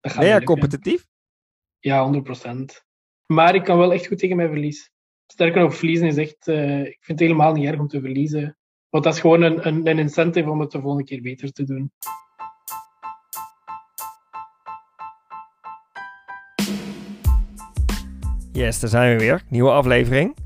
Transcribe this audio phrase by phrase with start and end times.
[0.00, 1.06] Ben jij competitief?
[1.78, 2.64] Ja, 100%.
[3.26, 4.90] Maar ik kan wel echt goed tegen mijn verlies.
[5.26, 6.48] Sterker nog, verliezen is echt...
[6.48, 8.56] eh, ik vind het helemaal niet erg om te verliezen.
[8.88, 11.64] Want dat is gewoon een, een, een incentive om het de volgende keer beter te
[11.64, 11.92] doen.
[18.52, 19.42] Yes, daar zijn we weer.
[19.48, 20.36] Nieuwe aflevering.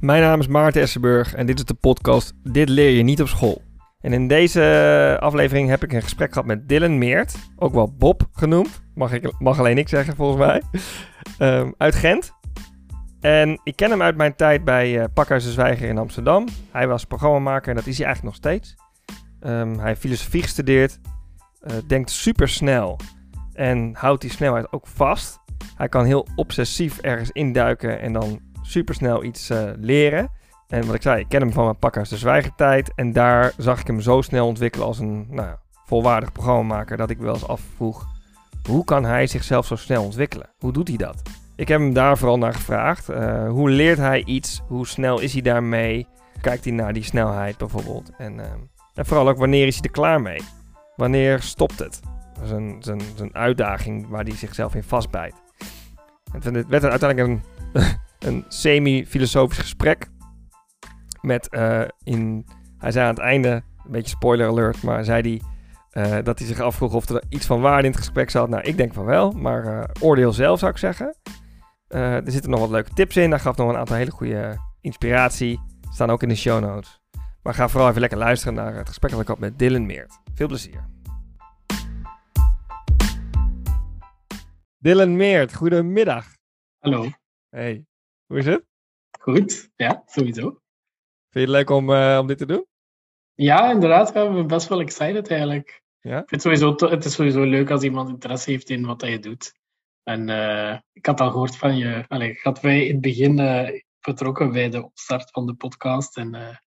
[0.00, 3.28] Mijn naam is Maarten Essenburg en dit is de podcast Dit leer je niet op
[3.28, 3.62] school.
[4.02, 8.28] En in deze aflevering heb ik een gesprek gehad met Dylan Meert, ook wel Bob
[8.32, 8.82] genoemd.
[8.94, 10.62] Mag, ik, mag alleen ik zeggen volgens mij.
[11.38, 12.32] Ehm, uit Gent.
[13.20, 16.48] En ik ken hem uit mijn tijd bij eh Pakhuis de Zwijger in Amsterdam.
[16.70, 18.74] Hij was programmamaker en dat is hij eigenlijk nog steeds.
[19.40, 21.00] Ehm, hij heeft filosofie gestudeerd,
[21.60, 22.98] eh, denkt super snel
[23.52, 25.40] en houdt die snelheid ook vast.
[25.76, 30.30] Hij kan heel obsessief ergens induiken en dan supersnel iets eh, leren.
[30.72, 32.92] En wat ik zei, ik ken hem van mijn Pakhuis de Zwijgertijd.
[32.94, 36.96] En daar zag ik hem zo snel ontwikkelen als een nou, ja, volwaardig programmamaker...
[36.96, 38.06] dat ik wel eens afvroeg,
[38.68, 40.50] hoe kan hij zichzelf zo snel ontwikkelen?
[40.58, 41.22] Hoe doet hij dat?
[41.56, 43.08] Ik heb hem daar vooral naar gevraagd.
[43.08, 44.62] Eh, hoe leert hij iets?
[44.66, 46.06] Hoe snel is hij daarmee?
[46.40, 48.10] Kijkt hij naar die snelheid bijvoorbeeld?
[48.18, 48.46] En, eh,
[48.94, 50.40] en vooral ook, wanneer is hij er klaar mee?
[50.96, 52.00] Wanneer stopt het?
[52.34, 55.34] Dat is een, zijn, zijn uitdaging waar hij zichzelf in vastbijt.
[56.32, 57.42] Het werd uiteindelijk een,
[58.28, 60.10] een semi-filosofisch gesprek.
[61.22, 62.46] Met uh, in.
[62.78, 63.48] Hij zei aan het einde,
[63.84, 65.40] een beetje spoiler alert, maar zei
[65.92, 68.48] hij uh, dat hij zich afvroeg of er iets van waarde in het gesprek zat.
[68.48, 71.16] Nou, ik denk van wel, maar uh, oordeel zelf zou ik zeggen.
[71.88, 73.30] er zitten nog wat leuke tips in.
[73.30, 75.60] Hij gaf nog een aantal hele goede inspiratie.
[75.90, 77.00] Staan ook in de show notes.
[77.42, 80.18] Maar ga vooral even lekker luisteren naar het gesprek dat ik had met Dylan Meert.
[80.34, 80.88] Veel plezier.
[84.78, 86.26] Dylan Meert, goedemiddag.
[86.78, 87.10] Hallo.
[87.48, 87.86] Hey,
[88.26, 88.64] hoe is het?
[89.20, 90.61] Goed, ja, sowieso.
[91.32, 92.66] Vind je het leuk om, uh, om dit te doen?
[93.34, 94.14] Ja, inderdaad.
[94.14, 95.82] Ja, ik ben best wel excited eigenlijk.
[96.00, 96.18] Ja?
[96.18, 99.18] Ik vind het, sowieso, het is sowieso leuk als iemand interesse heeft in wat je
[99.18, 99.52] doet.
[100.02, 102.04] En uh, ik had al gehoord van je.
[102.08, 106.16] Allee, had wij in het begin uh, betrokken bij de opstart van de podcast.
[106.16, 106.60] En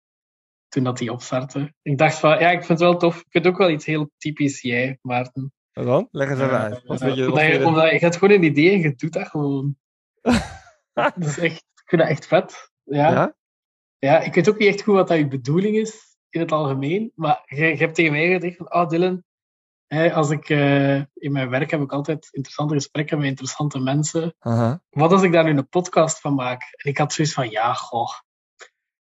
[0.69, 1.75] toen dat die opstartte.
[1.83, 3.19] Ik dacht van, ja, ik vind het wel tof.
[3.19, 5.53] Ik vind ook wel iets heel typisch jij, Maarten.
[5.73, 6.09] Wat dan?
[6.11, 6.83] Leg eens even uit.
[6.85, 9.77] Wat je, omdat, je, omdat je hebt gewoon een idee en je doet dat gewoon.
[10.93, 12.71] dat is echt, ik vind dat echt vet.
[12.83, 13.11] Ja?
[13.11, 13.35] ja?
[14.05, 17.13] Ja, ik weet ook niet echt goed wat dat je bedoeling is in het algemeen.
[17.15, 19.23] Maar je, je hebt tegen mij gezegd van, oh Dylan,
[19.87, 24.23] hè, als ik, uh, in mijn werk heb ik altijd interessante gesprekken met interessante mensen.
[24.23, 24.75] Uh -huh.
[24.91, 26.63] Wat als ik daar nu een podcast van maak?
[26.77, 28.11] En ik had zoiets van, ja, goh,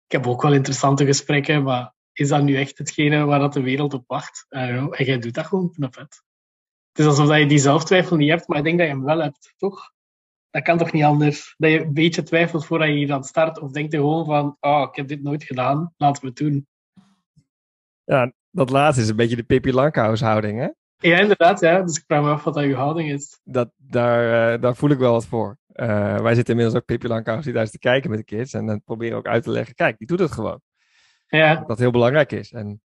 [0.07, 3.63] ik heb ook wel interessante gesprekken, maar is dat nu echt hetgene waar dat de
[3.63, 4.47] wereld op wacht?
[4.49, 5.95] En jij doet dat gewoon, knap.
[5.95, 6.23] Het
[6.93, 9.55] is alsof je die zelftwijfel niet hebt, maar ik denk dat je hem wel hebt,
[9.57, 9.95] toch?
[10.57, 11.55] Dat kan toch niet anders?
[11.57, 14.57] Dat je een beetje twijfelt voordat je hier aan start, of denk je gewoon van,
[14.61, 16.67] oh, ik heb dit nooit gedaan, laten we het doen.
[18.05, 20.69] Ja, dat laatste is een beetje de Pippi Lankhuis houding, hè?
[21.09, 21.83] Ja, inderdaad, ja.
[21.83, 23.41] Dus ik vraag me af wat dat je houding is.
[23.45, 25.59] Dat, daar, uh, daar voel ik wel wat voor.
[25.75, 28.53] Uh, wij zitten inmiddels ook Pippi Lankhuis die thuis te kijken met de kids.
[28.53, 30.61] En dan proberen ook uit te leggen, kijk, die doet het gewoon.
[31.27, 31.55] Ja.
[31.55, 32.53] Dat dat heel belangrijk is.
[32.53, 32.81] En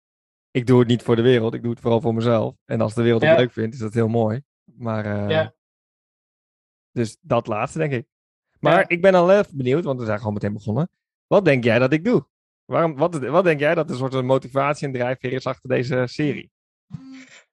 [0.51, 2.55] ik doe het niet voor de wereld, ik doe het vooral voor mezelf.
[2.65, 3.37] En als de wereld het ja.
[3.37, 4.43] leuk vindt, is dat heel mooi.
[4.65, 5.57] Maar, uh, ja.
[6.93, 8.06] Dus dat laatste, denk ik.
[8.60, 8.88] Maar ja.
[8.88, 10.91] ik ben al even benieuwd, want we zijn gewoon meteen begonnen.
[11.26, 12.26] Wat denk jij dat ik doe?
[12.65, 16.50] Waarom, wat, wat denk jij dat een soort motivatie en drijfveer is achter deze serie?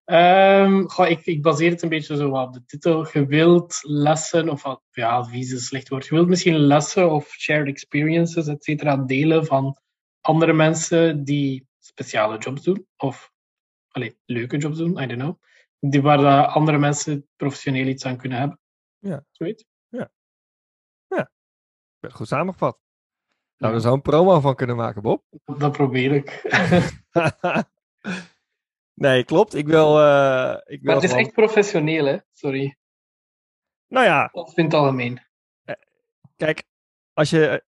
[0.06, 3.03] Um, goh, ik, ik, baseer het een beetje zo op de titel.
[3.03, 6.06] Gewild lessen, of ja, advies is een slecht woord.
[6.06, 9.78] Je wilt misschien lessen of shared experiences, et cetera, delen van
[10.22, 12.88] andere mensen die speciale jobs doen.
[12.97, 13.31] Of
[13.88, 15.35] allez, leuke jobs doen, I don't know.
[15.79, 18.59] Die waar uh, andere mensen professioneel iets aan kunnen hebben.
[19.06, 19.26] Ja.
[19.32, 19.66] Zoiets.
[19.88, 20.12] Ja.
[21.08, 21.32] Ja.
[22.12, 22.80] Goed samengevat.
[23.56, 25.24] We er zo'n promo van kunnen maken, Bob?
[25.58, 26.44] Dat probeer ik.
[29.06, 29.54] nee, klopt.
[29.54, 30.00] Ik wil.
[30.00, 31.26] Uh, ik wil maar het is gewoon...
[31.26, 32.18] echt professioneel, hè?
[32.32, 32.78] Sorry.
[33.88, 34.30] Nou ja.
[34.32, 35.24] Of vindt het algemeen.
[36.36, 36.64] Kijk,
[37.14, 37.66] als je,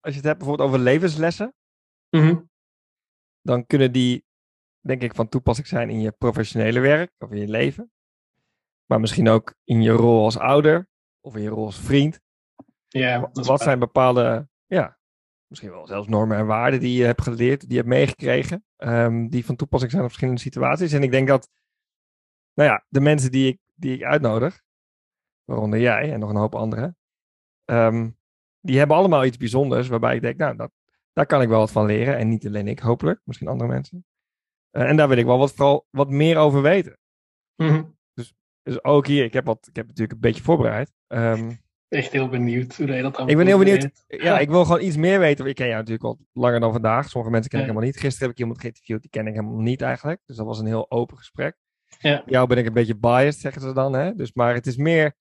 [0.00, 1.54] als je het hebt bijvoorbeeld over levenslessen,
[2.10, 2.50] mm -hmm.
[3.40, 4.24] dan kunnen die,
[4.80, 7.92] denk ik, van toepassing zijn in je professionele werk of in je leven.
[8.90, 10.88] Maar misschien ook in je rol als ouder
[11.20, 12.20] of in je rol als vriend.
[12.88, 13.58] Ja, wat waar.
[13.58, 14.98] zijn bepaalde, ja,
[15.46, 19.28] misschien wel zelfs normen en waarden die je hebt geleerd, die je hebt meegekregen, um,
[19.28, 20.92] die van toepassing zijn op verschillende situaties.
[20.92, 21.48] En ik denk dat,
[22.54, 24.62] nou ja, de mensen die ik, die ik uitnodig,
[25.44, 26.96] waaronder jij en nog een hoop anderen,
[27.64, 28.18] um,
[28.60, 30.72] die hebben allemaal iets bijzonders waarbij ik denk, nou, dat,
[31.12, 32.16] daar kan ik wel wat van leren.
[32.16, 34.04] En niet alleen ik, hopelijk, misschien andere mensen.
[34.72, 36.98] Uh, en daar wil ik wel wat, vooral wat meer over weten.
[37.56, 37.98] Mm -hmm.
[38.62, 40.92] Dus, ook hier, ik heb, wat, ik heb natuurlijk een beetje voorbereid.
[41.08, 43.90] Um, Echt heel benieuwd hoe je dat dan Ik ben heel benieuwd.
[44.06, 45.46] Ja, ik wil gewoon iets meer weten.
[45.46, 47.08] Ik ken jou natuurlijk al langer dan vandaag.
[47.08, 47.70] Sommige mensen ken ik Ja.
[47.72, 48.00] helemaal niet.
[48.00, 50.20] Gisteren heb ik iemand geïnterviewd, die ken ik helemaal niet eigenlijk.
[50.26, 51.56] Dus dat was een heel open gesprek.
[51.98, 52.22] Ja.
[52.26, 53.92] Jou ben ik een beetje biased, zeggen ze dan.
[53.92, 54.14] Hè?
[54.14, 55.14] Dus, maar het is meer,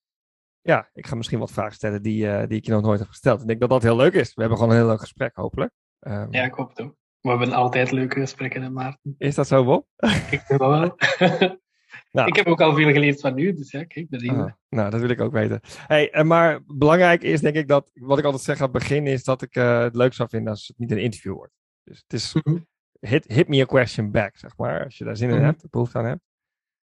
[0.62, 3.08] ja, ik ga misschien wat vragen stellen die, eh, die ik je nog nooit heb
[3.08, 3.42] gesteld.
[3.42, 4.34] Ik denk dat dat heel leuk is.
[4.34, 5.72] We hebben gewoon een heel leuk gesprek, hopelijk.
[6.00, 6.96] Ehm, Ja, ik hoop het ook.
[7.22, 9.16] We hebben altijd leuke gesprekken, Maarten.
[9.18, 9.86] Is dat zo, Bob?
[10.32, 10.96] Ik dat wel.
[12.12, 12.28] Nou.
[12.28, 14.38] Ik heb ook al veel geleerd van u, dus ja, kijk, benieuwd.
[14.38, 15.60] Ah, nou, dat wil ik ook weten.
[15.88, 19.08] Hey, eh, maar belangrijk is denk ik dat, wat ik altijd zeg aan het begin,
[19.08, 21.54] is dat ik eh, het leuk zou vinden als het niet een interview wordt.
[21.84, 22.58] Dus het is Mhm.
[23.00, 24.84] hit, hit me a question back, zeg maar.
[24.84, 25.44] Als je daar zin in Mhm.
[25.46, 26.22] hebt, behoefte aan hebt.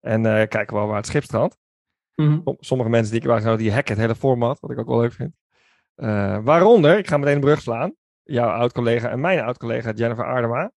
[0.00, 1.58] En eh, kijken we wel waar het schip strandt.
[2.14, 2.40] Mhm.
[2.44, 4.88] Som- Sommige mensen die ik waar zou, die hacken het hele format, wat ik ook
[4.88, 5.34] wel leuk vind.
[5.94, 10.72] Eh, waaronder, ik ga meteen een brug slaan, jouw oud-collega en mijn oud-collega Jennifer Aardema.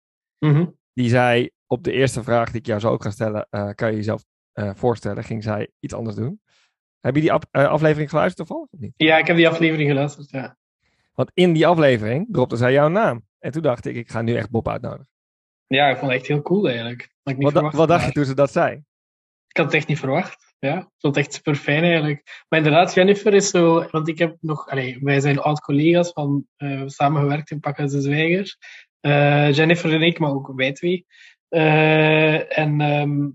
[0.94, 3.96] Die zei op de eerste vraag die ik jou zou ook gaan stellen, kan je
[3.96, 6.42] jezelf eh, voorstellen, ging zij iets anders doen.
[7.00, 8.94] Heb je die eh, aflevering geluisterd toevallig of niet?
[8.98, 10.58] Ja, ik heb die aflevering geluisterd, ja.
[11.14, 13.26] Want in die aflevering dropte zij jouw naam.
[13.40, 15.08] En toen dacht ik, ik ga nu echt Bob uitnodigen.
[15.68, 17.10] Ja, ik vond het echt heel cool eigenlijk.
[17.24, 18.72] Wat, verwacht, wat dacht je toen ze dat zei?
[19.48, 20.56] Ik had het echt niet verwacht.
[20.60, 22.46] Ja, ik vond het echt super fijn eigenlijk.
[22.50, 27.52] Maar inderdaad, Jennifer is zo, want ik heb nog, wij zijn oud-collega's van eh, samengewerkt
[27.52, 28.58] in Pakken de Zwijger.
[29.56, 31.06] Jennifer en ik, maar ook wij twee.
[31.50, 33.30] En ehm,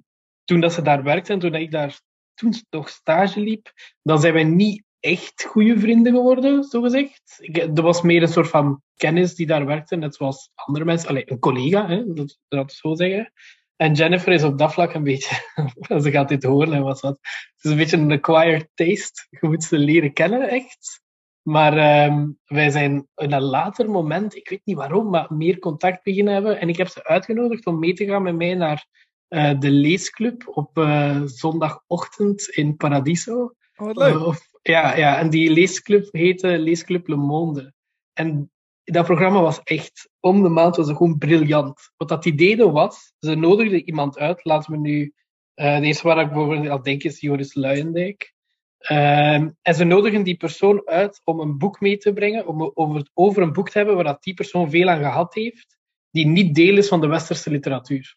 [0.49, 2.01] toen dat ze daar werkte en toen ik daar
[2.35, 3.73] toen nog stage liep,
[4.03, 7.37] dan zijn wij niet echt goede vrienden geworden, zo gezegd.
[7.39, 11.09] Ik, er was meer een soort van kennis die daar werkte, net zoals andere mensen.
[11.09, 13.33] Allee, een collega, hè, dat, dat zo zeggen.
[13.77, 15.35] En Jennifer is op dat vlak een beetje,
[16.03, 17.19] ze gaat dit horen en wat wat.
[17.21, 19.27] Het is een beetje een acquired taste.
[19.31, 21.03] Je moet ze leren kennen, echt.
[21.43, 26.03] Maar ehm, wij zijn in een later moment, ik weet niet waarom, maar meer contact
[26.03, 26.61] beginnen hebben.
[26.61, 28.87] En ik heb ze uitgenodigd om mee te gaan met mij naar
[29.29, 33.43] eh, de leesclub op eh, zondagochtend in Paradiso.
[33.77, 37.73] Oh, wat Uh, of- ja, ja, en die leesclub heette Leesclub Le Monde.
[38.13, 38.51] En
[38.85, 41.91] dat programma was echt, om de maand was het gewoon briljant.
[41.97, 45.13] Wat dat die deden was, ze nodigden iemand uit, laten we nu,
[45.55, 48.35] eh de eerste waar ik bijvoorbeeld aan denk is Joris Luijendijk.
[48.79, 52.97] Ehm, en ze nodigen die persoon uit om een boek mee te brengen, om over,
[52.97, 55.77] het- over een boek te hebben waar dat die persoon veel aan gehad heeft,
[56.11, 58.17] die niet deel is van de westerse literatuur.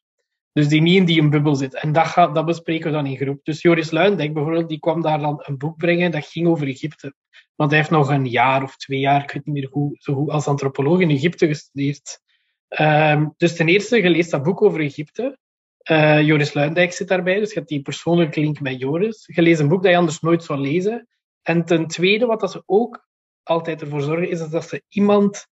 [0.53, 1.75] Dus die niet in die een bubbel zit.
[1.75, 3.39] En dat, dat bespreken we dan in groep.
[3.44, 7.13] Dus Joris Luijendijk bijvoorbeeld, die kwam daar dan een boek brengen dat ging over Egypte.
[7.56, 10.13] Want hij heeft nog een jaar of twee jaar, ik weet niet meer hoe, zo
[10.13, 12.21] goed, als antropoloog in Egypte gestudeerd.
[12.68, 15.38] Ehm, dus ten eerste, je leest dat boek over Egypte.
[15.77, 19.30] Eh, Joris Luijendijk zit daarbij, dus je hebt die persoonlijke link met Joris.
[19.33, 21.07] Je een boek dat je anders nooit zou lezen.
[21.42, 23.07] En ten tweede, wat dat ze ook
[23.44, 25.48] altijd ervoor zorgen, is dat ze iemand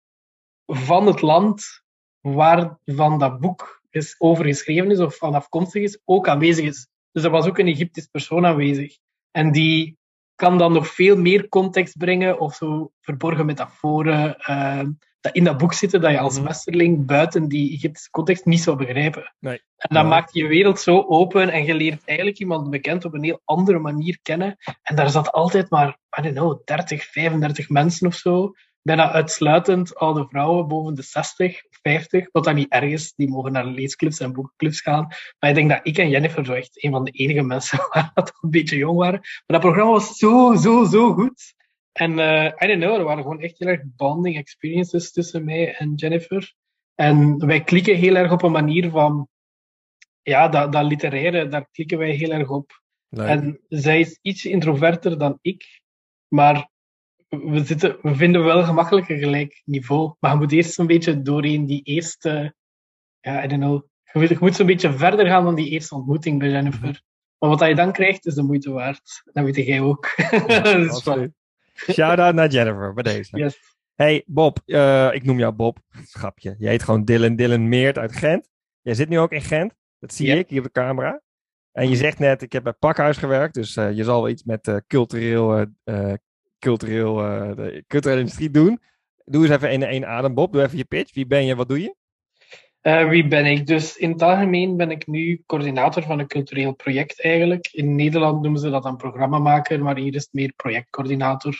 [0.65, 1.83] van het land
[2.19, 6.88] waarvan dat boek is over geschreven is of van afkomstig is, ook aanwezig is.
[7.12, 8.97] Dus er was ook een Egyptisch persoon aanwezig.
[9.31, 9.97] En die
[10.36, 14.81] kan dan nog veel meer context brengen of zo verborgen metaforen eh,
[15.21, 16.45] dat in dat boek zitten dat je als Mhm.
[16.47, 19.33] westerling buiten die Egyptische context niet zou begrijpen.
[19.39, 19.53] Nee.
[19.53, 20.09] En dat Ja.
[20.09, 23.80] maakt je wereld zo open en je leert eigenlijk iemand bekend op een heel andere
[23.80, 24.57] manier kennen.
[24.81, 28.53] En daar zat altijd maar, I don't know, 30, 35 mensen of zo.
[28.81, 33.13] Bijna uitsluitend oude vrouwen boven de 60, 50, wat dan niet erg is.
[33.15, 35.07] Die mogen naar leesclubs en boekenclubs gaan.
[35.39, 38.11] Maar ik denk dat ik en Jennifer zo echt een van de enige mensen waren
[38.13, 39.19] dat een beetje jong waren.
[39.19, 41.53] Maar dat programma was zo, zo, zo goed.
[41.91, 45.75] En eh I don't know, er waren gewoon echt heel erg bonding experiences tussen mij
[45.75, 46.53] en Jennifer.
[46.95, 49.27] En wij klikken heel erg op een manier van,
[50.21, 52.81] ja, dat, dat literaire, daar klikken wij heel erg op.
[53.09, 53.27] Leuk.
[53.27, 55.81] En zij is iets introverter dan ik,
[56.27, 56.69] maar
[57.30, 60.16] we, zitten, we vinden wel gemakkelijk een gelijk niveau.
[60.19, 62.56] Maar je moet eerst een beetje doorheen die eerste,
[63.19, 63.83] ja, I don't know.
[64.14, 66.80] Je moet, je moet zo'n beetje verder gaan dan die eerste ontmoeting bij Jennifer.
[66.80, 66.98] Mhm.
[67.38, 69.21] Maar wat je dan krijgt, is de moeite waard.
[69.31, 70.07] Dat weet jij ook.
[70.48, 71.28] Ja.
[71.94, 73.38] Shout-out naar Jennifer bij deze.
[73.38, 73.59] Yes.
[73.95, 75.78] Hey Bob, eh, ik noem jou Bob.
[76.04, 76.56] Schapje.
[76.57, 78.50] Je heet gewoon Dylan, Dylan Meert uit Gent.
[78.81, 79.74] Jij zit nu ook in Gent.
[80.00, 81.21] Dat zie ik hier op de camera.
[81.71, 83.54] En je zegt net, ik heb bij Pakhuis gewerkt.
[83.54, 85.66] Dus eh, je zal wel iets met eh, cultureel,
[86.59, 88.81] cultureel, eh, de culturele industrie doen.
[89.25, 90.54] Doe eens even in één adem, Bob.
[90.54, 91.13] Doe even je pitch.
[91.13, 91.56] Wie ben je?
[91.56, 91.95] Wat doe je?
[92.81, 93.68] Eh, wie ben ik?
[93.68, 97.69] Dus in het algemeen ben ik nu coördinator van een cultureel project eigenlijk.
[97.71, 101.54] In Nederland noemen ze dat dan programmamaker, maar hier is het meer projectcoördinator.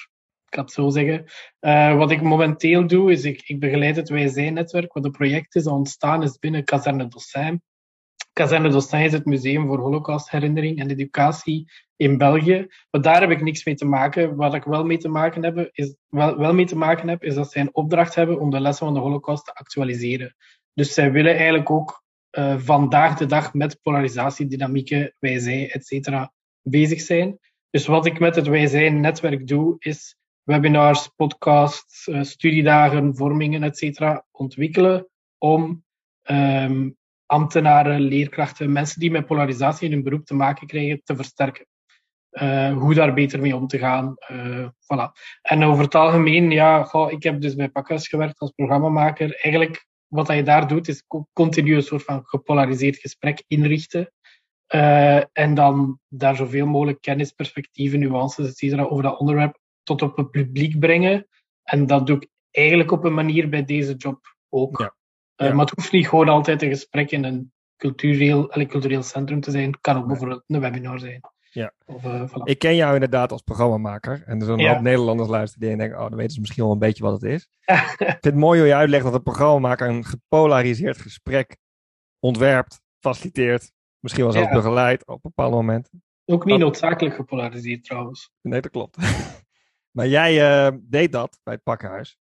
[0.46, 1.26] Ik kan het zo zeggen.
[1.60, 5.56] Eh, wat ik momenteel doe, is ik, ik begeleid het Wij Zijn-netwerk, wat een project
[5.56, 7.62] is ontstaan is binnen Kazerne Dossin.
[8.34, 12.68] Kazerne Dossin is het museum voor holocaustherinnering en educatie in België.
[12.92, 14.36] Maar daar heb ik niks mee te maken.
[14.36, 17.36] Wat ik wel mee te maken heb, is, wel, wel mee te maken heb, is
[17.36, 20.36] dat zij een opdracht hebben om de lessen van de holocaust te actualiseren.
[20.74, 22.04] Dus zij willen eigenlijk ook
[22.38, 27.40] uh, vandaag de dag met polarisatiedynamieken, wij zij, et cetera, bezig zijn.
[27.70, 33.64] Dus wat ik met het Wij Zijn netwerk doe, is webinars, podcasts, uh, studiedagen, vormingen,
[33.64, 35.08] et cetera, ontwikkelen
[35.38, 35.84] om
[36.24, 36.98] um,
[37.30, 41.66] ambtenaren, leerkrachten, mensen die met polarisatie in hun beroep te maken krijgen, te versterken.
[42.32, 44.16] Uh, hoe daar beter mee om te gaan.
[44.32, 45.12] Uh, voilà.
[45.42, 49.36] En over het algemeen, ja, ik heb dus bij Pakhuis gewerkt als programmamaker.
[49.36, 54.12] Eigenlijk, wat je daar doet, is continu een soort van gepolariseerd gesprek inrichten.
[54.74, 58.92] Uh, en dan daar zoveel mogelijk kennis, perspectieven, nuances, etc.
[58.92, 61.28] over dat onderwerp tot op het publiek brengen.
[61.64, 64.80] En dat doe ik eigenlijk op een manier bij deze job ook.
[64.80, 64.98] Ja.
[65.48, 65.54] Ja.
[65.54, 69.72] maar het hoeft niet gewoon altijd een gesprek in een cultureel, cultureel centrum te zijn.
[69.72, 71.22] Het kan ook bijvoorbeeld een webinar zijn.
[71.52, 71.74] Ja.
[71.86, 72.44] Of, uh, voilà.
[72.44, 74.24] Ik ken jou inderdaad als programmamaker.
[74.26, 74.74] En er zijn een ja.
[74.74, 77.32] hoop Nederlanders luisteren die denken, oh, dan weten ze misschien wel een beetje wat het
[77.32, 77.48] is.
[77.66, 81.58] ik vind het mooi hoe je uitlegt dat een programmamaker een gepolariseerd gesprek
[82.20, 86.04] ontwerpt, faciliteert, misschien wel zelfs begeleidt op bepaalde momenten.
[86.26, 88.32] Ook niet noodzakelijk gepolariseerd trouwens.
[88.42, 88.98] Nee, dat klopt.
[89.96, 92.18] maar jij uh, deed dat bij het pakkenhuis.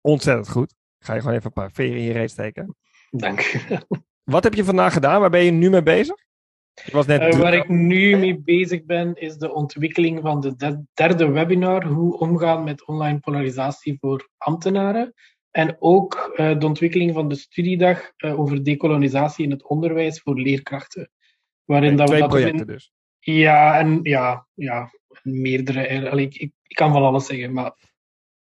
[0.00, 0.74] Ontzettend goed.
[0.98, 2.76] Ik ga je gewoon even een paar veren in je reet steken.
[3.10, 3.54] Dank.
[4.24, 5.20] Wat heb je vandaag gedaan?
[5.20, 6.26] Waar ben je nu mee bezig?
[6.92, 11.28] Was net uh, waar ik nu mee bezig ben, is de ontwikkeling van de derde
[11.28, 11.84] webinar.
[11.84, 15.14] Hoe omgaan met online polarisatie voor ambtenaren.
[15.50, 20.40] En ook uh, de ontwikkeling van de studiedag uh, over decolonisatie in het onderwijs voor
[20.40, 21.10] leerkrachten.
[21.64, 22.92] Waarin dat Twee we dat projecten dus.
[23.18, 24.90] Ja, en ja, ja
[25.22, 26.10] meerdere.
[26.10, 27.72] Allee, ik, ik, ik, kan van alles zeggen, maar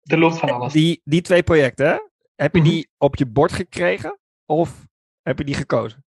[0.03, 0.73] er loopt van alles.
[0.73, 2.69] Die, die twee projecten, heb je mhm.
[2.69, 4.85] die op je bord gekregen of
[5.21, 6.05] heb je die gekozen?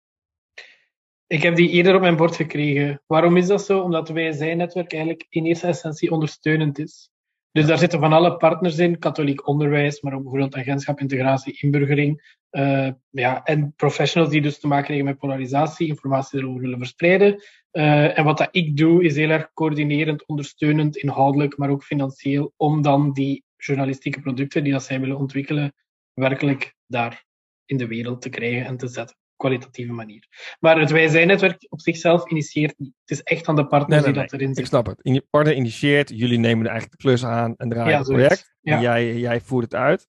[1.26, 3.02] Ik heb die eerder op mijn bord gekregen.
[3.06, 3.80] Waarom is dat zo?
[3.80, 7.10] Omdat wij zijn netwerk eigenlijk in eerste essentie ondersteunend is.
[7.52, 12.38] Dus daar zitten van alle partners in, katholiek onderwijs, maar ook bijvoorbeeld agentschap integratie, inburgering.
[12.50, 17.42] Uh, ja, en professionals die dus te maken krijgen met polarisatie, informatie erover willen verspreiden.
[17.72, 22.52] Uh, en wat dat ik doe, is heel erg coördinerend, ondersteunend, inhoudelijk, maar ook financieel,
[22.56, 25.74] om dan die journalistieke producten die dat zij willen ontwikkelen,
[26.20, 27.24] werkelijk daar
[27.64, 30.26] in de wereld te krijgen en te zetten kwalitatieve manier.
[30.60, 32.94] Maar het Wij Zijn-netwerk op zichzelf initieert niet.
[33.04, 34.62] Het is echt aan de partners die dat erin zitten.
[34.62, 34.98] Ik snap het.
[35.02, 38.54] Je partner initieert, jullie nemen eigenlijk de klus aan en draaien het project.
[38.62, 40.08] En jij, jij voert het uit.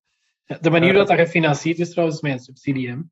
[0.62, 3.10] de manier uh, dat dat gefinancierd is trouwens, mijn subsidie.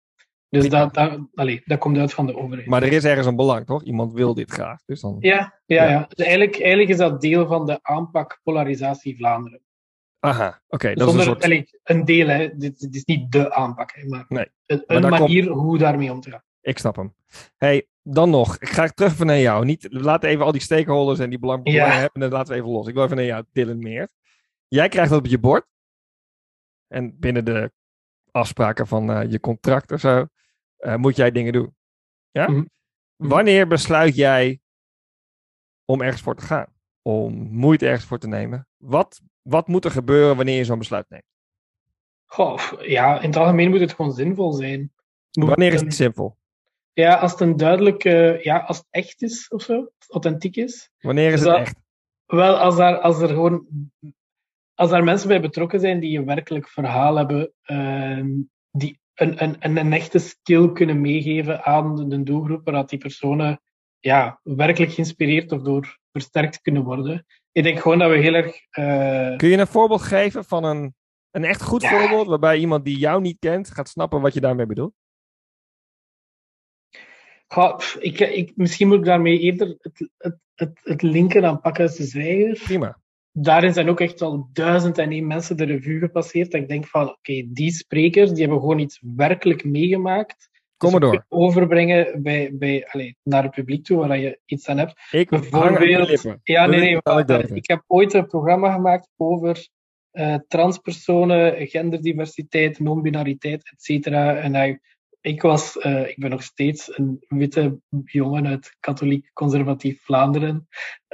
[0.50, 1.20] Dus dat, dat,
[1.65, 2.68] dat komt uit van de overheid.
[2.68, 3.84] Maar er is ergens een belang, toch?
[3.84, 4.79] Iemand wil dit graag.
[4.86, 5.18] Dus dan...
[5.20, 6.06] Ja, ja, ja.
[6.10, 9.62] Dus eigenlijk, eigenlijk is dat deel van de aanpak polarisatie Vlaanderen.
[10.20, 10.94] Aha, oké.
[10.94, 11.76] dat is een, soort...
[11.84, 12.58] een deel, hè.
[12.58, 14.48] Dit, dit, is niet de aanpak, hè, maar nee.
[14.66, 16.44] een, een manier hoe daarmee om te gaan.
[16.62, 17.16] Ik snap hem.
[17.58, 18.58] hey, dan nog.
[18.58, 19.66] Ik ga terug van naar jou.
[19.66, 21.92] Niet, laat even al die stakeholders en die belangrijke ja.
[21.92, 22.14] hebben.
[22.14, 22.88] En dan laten we even los.
[22.88, 24.12] Ik wil even naar jou, Dylan Meert.
[24.68, 25.68] Jij krijgt dat op je bord.
[26.88, 27.72] En binnen de
[28.32, 30.26] afspraken van uh, je contract of zo,
[30.80, 31.76] uh, moet jij dingen doen.
[32.32, 32.48] Ja?
[32.48, 32.70] Mm -hmm.
[33.16, 34.62] Wanneer besluit jij
[35.86, 36.74] om ergens voor te gaan?
[37.02, 38.68] Om moeite ergens voor te nemen?
[38.78, 41.24] Wat wat moet er gebeuren wanneer je zo'n besluit neemt?
[42.25, 44.91] Goh, ja, in het algemeen moet het gewoon zinvol zijn.
[45.32, 46.38] wanneer is het zinvol?
[46.94, 50.89] Ja, als het een duidelijke, ja, als het echt is of zo, authentiek is.
[51.00, 51.75] Wanneer is het echt?
[52.25, 53.65] Wel, als er, als er gewoon,
[54.74, 58.25] als er mensen bij betrokken zijn die een werkelijk verhaal hebben, uh,
[58.72, 63.62] die een, een, een, een echte skill kunnen meegeven aan de doelgroep, waar die personen
[64.00, 67.25] ja, werkelijk geïnspireerd of door versterkt kunnen worden
[67.60, 68.56] ik denk gewoon dat we heel erg.
[68.80, 69.38] Uh...
[69.38, 70.96] Kun je een voorbeeld geven van een,
[71.32, 74.66] een echt goed voorbeeld waarbij iemand die jou niet kent gaat snappen wat je daarmee
[74.66, 74.94] bedoelt?
[78.00, 82.04] Ik, ik, misschien moet ik daarmee eerder het, het, het, het linken aan Pakhuis de
[82.04, 82.60] Zwijger.
[82.63, 83.00] Prima.
[83.32, 86.51] Daarin zijn ook echt wel duizend en één mensen de revue gepasseerd.
[86.51, 90.50] Dat ik denk van, oké, die sprekers die hebben gewoon iets werkelijk meegemaakt.
[90.80, 91.26] Kom maar door.
[91.28, 95.08] Overbrengen bij, bij, allez, naar het publiek toe waar je iets aan hebt.
[95.12, 96.98] Ik Bijvoorbeeld, ja, nee, nee.
[97.04, 99.68] Maar, ik heb ooit een programma gemaakt over
[100.12, 104.36] uh, transpersonen, genderdiversiteit, non-binariteit, et cetera.
[104.36, 104.80] En hij,
[105.22, 110.68] ik was, uh, ik ben nog steeds een witte jongen uit katholiek conservatief Vlaanderen,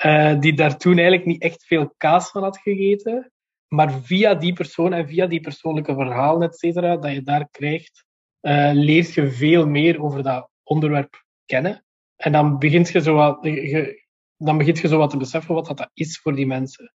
[0.06, 3.32] uh, die daar toen eigenlijk niet echt veel kaas van had gegeten.
[3.68, 8.06] Maar via die persoon en via die persoonlijke verhalen, et cetera, dat je daar krijgt,
[8.46, 11.86] uh, leert je veel meer over dat onderwerp kennen.
[12.16, 14.04] En dan begint je zo wat, je,
[14.38, 16.94] dan begint je zo wat te beseffen wat dat is voor die mensen.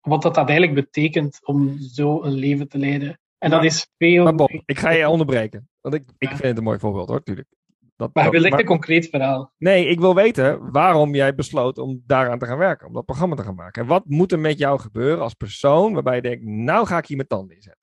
[0.00, 3.20] Wat dat, dat eigenlijk betekent om zo een leven te leiden.
[3.38, 4.24] En dat is veel.
[4.24, 5.68] Maar Bob, ik ga je onderbreken.
[5.80, 7.48] Want ik, ik vind het een mooi voorbeeld hoor, natuurlijk.
[7.96, 9.52] Dat, maar wil echt een concreet verhaal.
[9.58, 13.36] Nee, ik wil weten waarom jij besloot om daaraan te gaan werken, om dat programma
[13.36, 13.82] te gaan maken.
[13.82, 17.06] En wat moet er met jou gebeuren als persoon waarbij je denkt, nou ga ik
[17.06, 17.82] hier mijn tanden in zetten?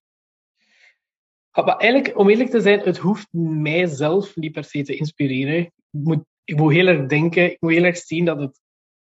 [1.54, 3.28] Maar eigenlijk, om eerlijk te zijn, het hoeft
[3.62, 5.60] mijzelf niet per se te inspireren.
[5.60, 8.62] Ik moet, ik moet heel erg denken, ik moet heel erg zien dat het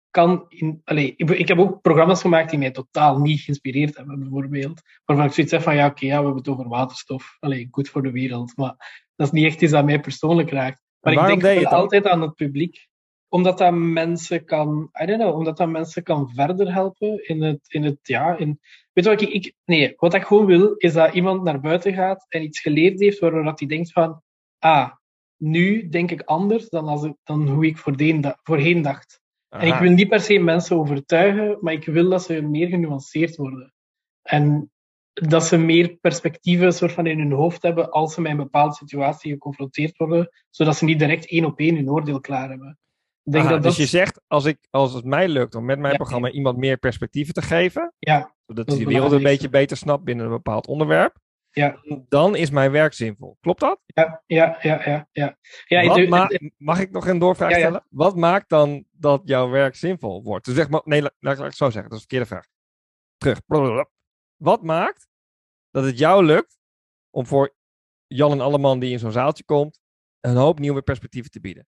[0.09, 0.45] kan.
[0.49, 4.81] In, allez, ik, ik, heb ook programma's gemaakt die mij totaal niet geïnspireerd hebben, bijvoorbeeld.
[5.05, 7.37] Waarvan ik zoiets zeg van, ja, oké, ja, we hebben het over waterstof.
[7.39, 8.57] Allee, goed voor de wereld.
[8.57, 10.81] Maar dat is niet echt iets dat mij persoonlijk raakt.
[10.99, 11.71] Maar ik denk dan?
[11.71, 12.87] altijd aan het publiek.
[13.29, 17.59] Omdat dat mensen kan, I don't know, omdat dat mensen kan verder helpen in het,
[17.67, 18.59] in het ja, in,
[18.97, 21.93] weet je wat ik, ik, nee, wat ik gewoon wil, is dat iemand naar buiten
[21.93, 24.21] gaat en iets geleerd heeft, waardoor dat hij denkt van,
[24.59, 24.91] ah,
[25.37, 29.21] nu denk ik anders dan, als ik, dan hoe ik voorheen dacht.
[29.49, 33.35] En ik wil niet per se mensen overtuigen, maar ik wil dat ze meer genuanceerd
[33.35, 33.73] worden.
[34.21, 34.71] En
[35.13, 38.75] dat ze meer perspectieven soort van in hun hoofd hebben als ze met een bepaalde
[38.75, 42.79] situatie geconfronteerd worden, zodat ze niet direct één op één hun oordeel klaar hebben.
[43.23, 45.79] Denk Aha, dat dus dat, je zegt, als, ik, als het mij lukt om met
[45.79, 45.97] mijn Ja.
[45.97, 49.77] programma iemand meer perspectieven te geven, ja, zodat Dat is de wereld een beetje beter
[49.77, 51.17] snapt binnen een bepaald onderwerp,
[51.51, 53.37] ja, dan is mijn werk zinvol.
[53.41, 53.79] Klopt dat?
[53.85, 55.07] ja, ja, ja, ja.
[55.11, 55.37] ja.
[55.65, 57.57] ja Wat ma- mag ik nog een doorvraag ja.
[57.57, 57.85] stellen?
[57.89, 60.45] Wat maakt dan dat jouw werk zinvol wordt?
[60.45, 62.45] Dus zeg maar, nee, laat, laat ik het zo zeggen, dat is een verkeerde vraag.
[63.17, 63.45] Terug.
[63.45, 63.89] Blablabla.
[64.35, 65.07] Wat maakt
[65.71, 66.57] dat het jou lukt
[67.09, 67.55] om voor
[68.07, 69.79] Jan en Alleman die in zo'n zaaltje komt,
[70.19, 71.67] een hoop nieuwe perspectieven te bieden?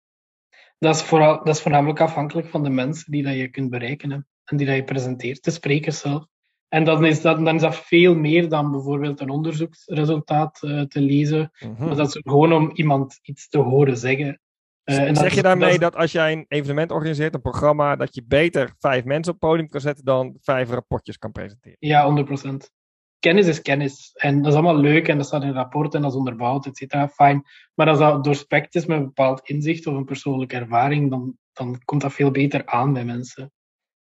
[0.79, 4.11] dat, is vooral, dat is voornamelijk afhankelijk van de mensen die dat je kunt bereiken
[4.11, 6.27] hè, en die dat je presenteert, de sprekers zelf.
[6.71, 11.01] En dan is, dat, dan is dat veel meer dan bijvoorbeeld een onderzoeksresultaat eh, te
[11.01, 11.51] lezen.
[11.59, 11.87] Mhm.
[11.87, 14.41] Maar dat is gewoon om iemand iets te horen zeggen.
[14.85, 18.25] Eh, en zeg je daarmee dat als jij een evenement organiseert, een programma, dat je
[18.27, 21.77] beter vijf mensen op het podium kan zetten dan vijf rapportjes kan presenteren?
[21.81, 22.71] Ja, 100%.
[23.19, 24.11] Kennis is kennis.
[24.15, 26.67] En dat is allemaal leuk en dat staat in een rapport en dat is onderbouwd,
[26.67, 27.09] et cetera.
[27.09, 27.45] Fijn.
[27.75, 31.81] Maar als dat doorspekt is met een bepaald inzicht of een persoonlijke ervaring, dan, dan
[31.85, 33.53] komt dat veel beter aan bij mensen.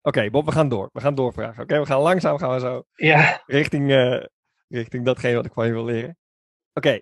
[0.03, 0.89] Oké, Bob, we gaan door.
[0.93, 1.63] We gaan doorvragen.
[1.63, 4.25] Oké, we gaan langzaam gaan we zo Ja, richting, eh,
[4.69, 6.17] richting datgene wat ik van je wil leren.
[6.73, 7.01] Oké,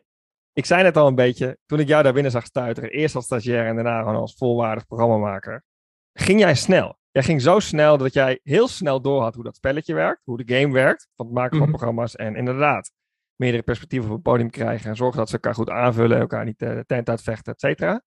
[0.53, 3.25] ik zei net al een beetje, toen ik jou daar binnen zag stuiteren, eerst als
[3.25, 5.65] stagiair en daarna gewoon als volwaardig programmamaker,
[6.13, 6.99] ging jij snel.
[7.11, 10.55] Jij ging zo snel dat jij heel snel doorhad hoe dat spelletje werkt, hoe de
[10.59, 11.77] game werkt, van het maken van Mhm.
[11.77, 12.93] programma's en inderdaad
[13.35, 16.63] meerdere perspectieven op het podium krijgen en zorgen dat ze elkaar goed aanvullen, elkaar niet
[16.63, 18.03] eh, de tent uitvechten, et cetera.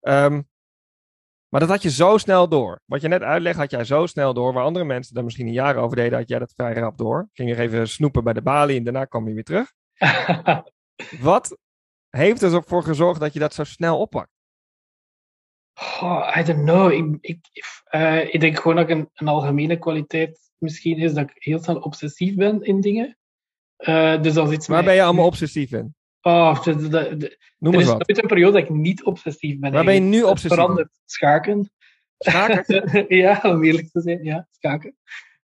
[0.00, 0.42] Ehm,
[1.50, 2.80] maar dat had je zo snel door.
[2.84, 4.52] Wat je net uitlegt, had jij zo snel door.
[4.52, 7.28] Waar andere mensen daar misschien een jaar over deden, had jij dat vrij rap door.
[7.32, 9.72] Ging er even snoepen bij de balie en daarna kwam je weer terug.
[11.20, 11.58] Wat
[12.10, 14.30] heeft er voor gezorgd dat je dat zo snel oppakt?
[16.00, 16.92] Oh, I don't know.
[16.92, 17.44] Ik, ik,
[17.84, 21.58] eh, ik denk gewoon dat ik een, een algemene kwaliteit misschien is dat ik heel
[21.58, 23.18] snel obsessief ben in dingen.
[23.76, 25.94] Eh, dus als iets Waar mij- ben je allemaal obsessief in?
[26.22, 28.06] Oh, de, de, de- Noem er is wat.
[28.06, 29.72] nooit een periode dat ik niet obsessief ben.
[29.72, 31.00] Waar ben je nu obsessief verandert.
[31.04, 31.70] Schaken.
[32.18, 33.04] Schaken?
[33.16, 34.24] ja, om eerlijk te zijn.
[34.24, 34.96] Ja, schaken.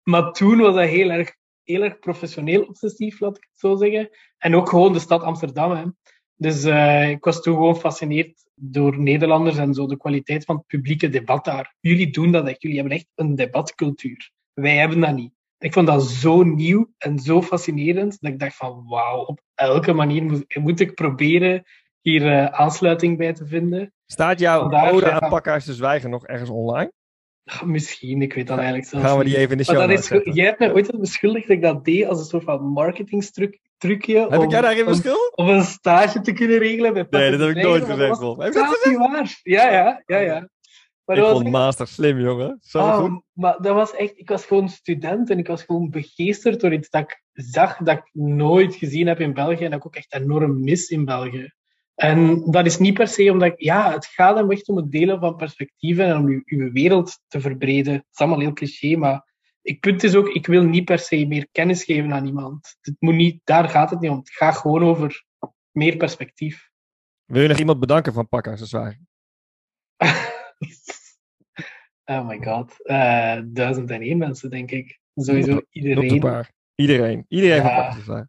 [0.03, 4.09] Maar toen was dat heel erg, heel erg professioneel obsessief, laat ik het zo zeggen.
[4.37, 5.71] En ook gewoon de stad Amsterdam.
[5.71, 5.83] Hè.
[6.35, 10.67] Dus eh, ik was toen gewoon gefascineerd door Nederlanders en zo de kwaliteit van het
[10.67, 11.75] publieke debat daar.
[11.79, 12.61] Jullie doen dat echt.
[12.61, 14.31] Jullie hebben echt een debatcultuur.
[14.53, 15.33] Wij hebben dat niet.
[15.63, 19.93] Ik vond dat zo nieuw en zo fascinerend dat ik dacht van wauw, op elke
[19.93, 21.63] manier moet, moet ik proberen
[22.01, 23.93] hier eh, aansluiting bij te vinden.
[24.05, 25.19] Staat jouw ja.
[25.19, 26.91] aan Pakhuis te Zwijgen nog ergens online?
[27.65, 30.45] Misschien, ik weet dat eigenlijk zelfs Gaan we die even in de show is, jij
[30.45, 33.59] hebt mij ooit beschuldigd dat ik dat deed als een soort van marketingstrucje.
[33.77, 35.37] Heb ik om- jij daarin om- beschuldigd?
[35.37, 38.59] Om een stage te kunnen regelen bij Nee, dat heb ik nooit gezegd, Heb je
[38.59, 39.39] dat niet waar.
[39.43, 40.49] Ja, ja, ja, ja.
[41.05, 42.57] Maar Ik dat vond echt- Master slim, jongen.
[42.61, 43.23] Zo goed.
[43.33, 46.89] maar dat was echt, ik was gewoon student en ik was gewoon begeesterd door iets
[46.89, 50.13] dat ik zag dat ik nooit gezien heb in België en dat ik ook echt
[50.13, 51.53] enorm mis in België.
[51.95, 54.91] En dat is niet per se omdat ik, ja, het gaat hem echt om het
[54.91, 57.93] delen van perspectieven en om uw, uw wereld te verbreden.
[57.93, 61.25] Het is allemaal heel cliché, maar ik punt is ook, ik wil niet per se
[61.25, 62.75] meer kennis geven aan iemand.
[62.81, 64.17] Het moet niet, daar gaat het niet om.
[64.17, 65.25] Het gaat gewoon over
[65.71, 66.69] meer perspectief.
[67.25, 69.07] Wil je nog iemand bedanken van te Zwijgen?
[72.05, 72.85] oh my god.
[72.85, 74.99] Eh, duizend en één mensen, denk ik.
[75.15, 76.19] Sowieso iedereen.
[76.19, 76.51] paar.
[76.75, 77.25] Iedereen.
[77.27, 78.27] Iedereen Ja.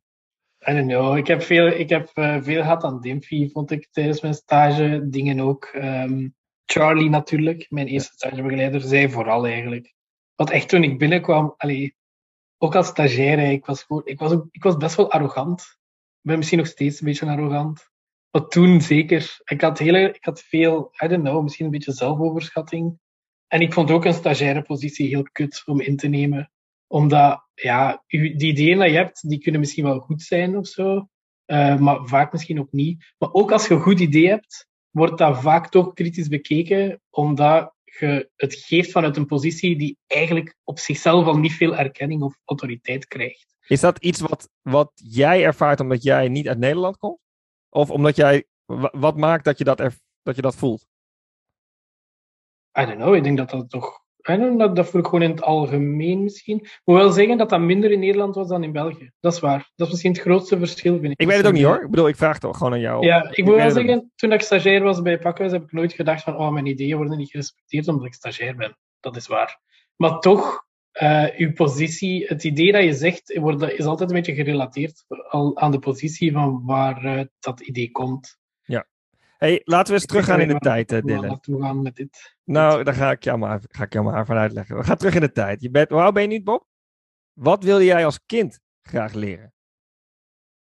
[0.69, 1.17] I don't know.
[1.17, 5.09] Ik heb veel, ik heb, eh, veel gehad aan Dimfy, vond ik tijdens mijn stage.
[5.09, 5.65] Dingen ook.
[5.65, 6.29] Ehm,
[6.65, 9.95] Charlie natuurlijk, mijn eerste stagebegeleider, zij vooral eigenlijk.
[10.35, 11.97] Want echt toen ik binnenkwam, allee,
[12.59, 15.61] ook als stagiair, ik was, gewoon, ik, was ook, ik was best wel arrogant.
[15.61, 17.91] Ik ben misschien nog steeds een beetje arrogant.
[18.31, 19.41] Maar toen zeker.
[19.45, 22.99] Ik had, hele, ik had veel, I don't know, misschien een beetje zelfoverschatting.
[23.55, 26.51] En ik vond ook een stagiaire positie heel kut om in te nemen
[26.87, 31.09] omdat, ja, die ideeën die je hebt, die kunnen misschien wel goed zijn of zo.
[31.45, 33.15] eh, maar vaak misschien ook niet.
[33.19, 37.75] Maar ook als je een goed idee hebt, wordt dat vaak toch kritisch bekeken, omdat
[37.85, 42.37] je het geeft vanuit een positie die eigenlijk op zichzelf al niet veel erkenning of
[42.45, 43.47] autoriteit krijgt.
[43.67, 47.19] Is dat iets wat, wat jij ervaart omdat jij niet uit Nederland komt?
[47.69, 48.45] Of omdat jij...
[48.65, 49.79] wa- Wat maakt dat je dat,
[50.23, 50.87] dat, je dat voelt?
[52.81, 55.43] I don't know, ik denk dat dat toch dat, dat voel ik gewoon in het
[55.43, 56.57] algemeen misschien.
[56.57, 59.11] Ik moet wel zeggen dat dat minder in Nederland was dan in België.
[59.21, 59.71] Dat is waar.
[59.77, 61.21] Dat is misschien het grootste verschil, vind ik.
[61.21, 61.83] Ik weet het ook niet hoor.
[61.83, 63.07] Ik bedoel, ik vraag toch gewoon aan jou.
[63.07, 66.23] Ja, ik moet wel zeggen, toen ik stagiair was bij Pakhuis, heb ik nooit gedacht
[66.23, 68.79] van, oh, mijn ideeën worden niet gerespecteerd omdat ik stagiair ben.
[69.01, 69.61] Dat is waar.
[69.97, 70.67] Maar toch,
[71.03, 75.05] uh, uw positie, het idee dat je zegt, wordt, is altijd een beetje gerelateerd
[75.55, 78.39] aan de positie van waar dat idee komt.
[79.45, 81.83] Hey, laten we eens teruggaan in de tijd, uh, Dylan.
[81.83, 82.35] Met dit.
[82.45, 84.77] Nou, daar ga ik jou maar, ga ik jou maar van uitleggen.
[84.77, 85.61] We gaan terug in de tijd.
[85.63, 86.67] Je bent, hoe oud ben je nu, Bob?
[87.33, 89.53] Wat wilde jij als kind graag leren?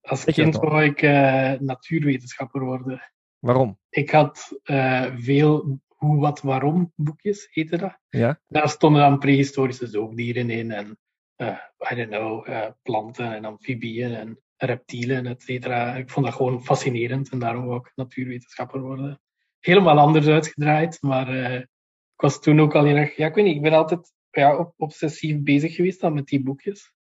[0.01, 3.11] Als kind wou ik uh, natuurwetenschapper worden.
[3.39, 3.79] Waarom?
[3.89, 7.99] Ik had uh, veel hoe, wat, waarom boekjes, heette dat.
[8.09, 8.39] Ja.
[8.47, 10.99] Daar stonden dan prehistorische zoogdieren in en,
[11.37, 11.57] uh,
[11.91, 12.47] I don't know,
[12.81, 15.95] planten en amfibieën en reptielen, et cetera.
[15.95, 19.21] Ik vond dat gewoon fascinerend en daarom wou ik natuurwetenschapper worden.
[19.59, 21.67] Helemaal anders uitgedraaid, maar uh, ik
[22.15, 23.15] was toen ook al heel erg...
[23.15, 26.93] Ja, ik weet niet, ik ben altijd ja, obsessief bezig geweest dan met die boekjes.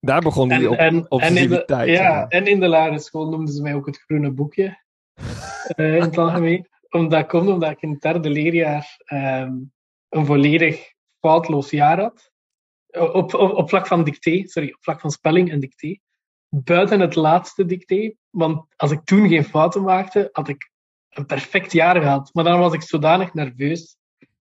[0.00, 1.70] Daar begon die op, en, obsessiviteit.
[1.70, 4.82] En de, ja, en in de lagere school noemden ze mij ook het groene boekje.
[5.76, 6.68] uh, in het algemeen.
[6.88, 9.72] Omdat, komt omdat ik in het derde leerjaar um,
[10.08, 12.32] een volledig foutloos jaar had.
[12.86, 15.98] Op, op, op vlak van dicté, sorry, op vlak van spelling en dicté
[16.62, 18.14] buiten het laatste dicté.
[18.30, 20.70] Want als ik toen geen fouten maakte, had ik
[21.10, 22.30] een perfect jaar gehad.
[22.32, 23.96] Maar dan was ik zodanig nerveus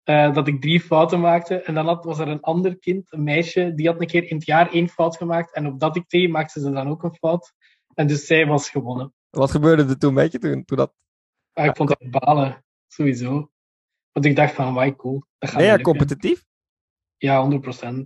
[0.05, 1.61] uh, dat ik drie fouten maakte.
[1.61, 4.35] En dan had, was er een ander kind, een meisje, die had een keer in
[4.35, 5.53] het jaar één fout gemaakt.
[5.53, 7.53] En op dat dicté maakte ze dan ook een fout.
[7.93, 9.13] En dus zij was gewonnen.
[9.29, 10.93] Wat gebeurde er toen met je toen, toen dat...
[11.53, 13.51] Ah, ik vond het balen, sowieso.
[14.11, 15.23] Want ik dacht van, why cool.
[15.37, 16.45] Dat gaat ben jij competitief?
[17.17, 18.01] Ja, 100%.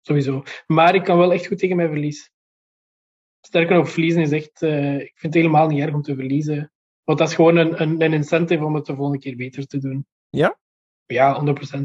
[0.00, 0.42] Sowieso.
[0.66, 2.30] Maar ik kan wel echt goed tegen mijn verlies.
[3.46, 4.62] Sterker nog, verliezen is echt...
[4.62, 6.72] Uh, ik vind het helemaal niet erg om te verliezen.
[7.04, 9.78] Want dat is gewoon een, een, een incentive om het de volgende keer beter te
[9.78, 10.06] doen.
[10.28, 10.58] Ja?
[11.06, 11.80] Ja, 100%.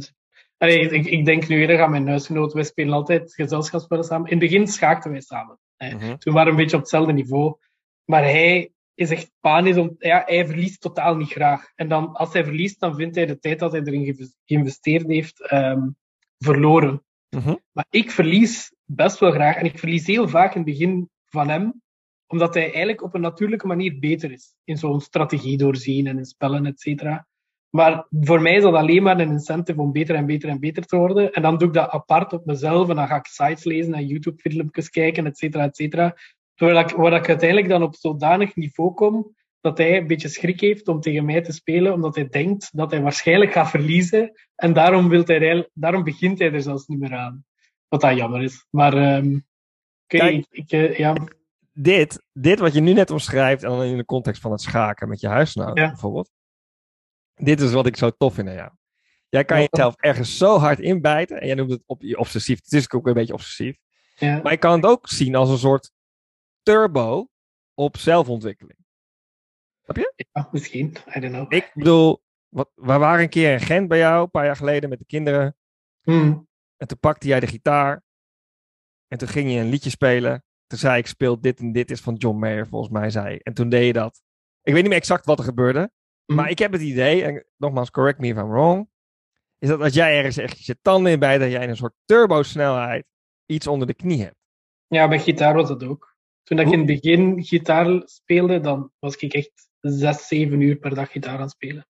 [0.58, 2.54] Allee, ik, ik denk nu eerder aan mijn huisgenoot.
[2.54, 4.30] Wij spelen altijd gezelschapsspellen samen.
[4.30, 5.60] In het begin schaakten wij samen.
[5.76, 6.17] Hè.
[6.17, 7.56] Toen waren we een beetje op hetzelfde niveau.
[8.06, 9.78] Maar hij is echt panisch.
[9.78, 11.71] Om, ja, hij verliest totaal niet graag.
[11.76, 15.52] En dan, als hij verliest, dan vindt hij de tijd dat hij erin geïnvesteerd heeft
[15.52, 15.95] um,
[16.38, 17.04] verloren.
[17.30, 17.60] Mm-hmm.
[17.71, 19.56] Maar ik verlies best wel graag.
[19.56, 21.82] En ik verlies heel vaak in het begin van hem,
[22.28, 24.56] omdat hij eigenlijk op een natuurlijke manier beter is.
[24.63, 27.28] In zo'n strategie doorzien en in spellen, et cetera.
[27.70, 30.86] Maar voor mij is dat alleen maar een incentive om beter en beter en beter
[30.86, 31.32] te worden.
[31.32, 34.08] En dan doe ik dat apart op mezelf en dan ga ik sites lezen en
[34.08, 36.15] YouTube-filmpjes kijken, et cetera, et cetera.
[36.56, 41.00] Waar ik, uiteindelijk dan op zodanig niveau kom dat hij een beetje schrik heeft om
[41.00, 44.32] tegen mij te spelen, omdat hij denkt dat hij waarschijnlijk gaat verliezen.
[44.56, 47.46] En daarom, wil hij, daarom begint hij er zelfs niet meer aan.
[47.88, 48.65] Wat dat jammer is.
[48.70, 49.46] Maar um,
[50.19, 51.15] Kijk, ik, uh, ja.
[51.74, 55.10] dit, dit wat je nu net omschrijft, en dan in de context van het schaken
[55.10, 55.88] met je huisgenoot ja.
[55.88, 56.32] bijvoorbeeld.
[57.36, 58.71] Dit is wat ik zo tof vind aan jou.
[59.30, 61.41] Jij kan jezelf ergens zo hard inbijten.
[61.41, 62.60] En jij noemt het op, obsessief.
[62.63, 63.78] Het is ook een beetje obsessief.
[64.15, 64.39] Ja.
[64.43, 65.91] Maar je kan het ook zien als een soort
[66.63, 67.28] turbo
[67.74, 68.80] op zelfontwikkeling.
[69.84, 70.26] Snap je?
[70.32, 70.95] Ja, misschien.
[71.15, 71.54] I don't know.
[71.54, 74.89] Ik bedoel, wat, we waren een keer in Gent bij jou, een paar jaar geleden,
[74.89, 75.56] met de kinderen.
[76.02, 76.47] Hmm.
[76.78, 78.04] En toen pakte jij de gitaar.
[79.12, 80.43] En toen ging je een liedje spelen.
[80.67, 83.54] Toen zei ik, speel dit en dit is van John Mayer, volgens mij zei En
[83.54, 84.21] toen deed je dat.
[84.62, 85.91] Ik weet niet meer exact wat er gebeurde.
[86.26, 86.36] Mm.
[86.36, 88.89] Maar ik heb het idee, en nogmaals, correct me if I'm wrong.
[89.58, 93.06] Is dat als jij ergens echt je tanden in bij, dat jij een soort turbo-snelheid
[93.45, 94.36] iets onder de knie hebt.
[94.88, 96.15] Ja, bij gitaar was dat ook.
[96.43, 100.95] Toen ik in het begin gitaar speelde, dan was ik echt zes, zeven uur per
[100.95, 101.88] dag gitaar aan het spelen.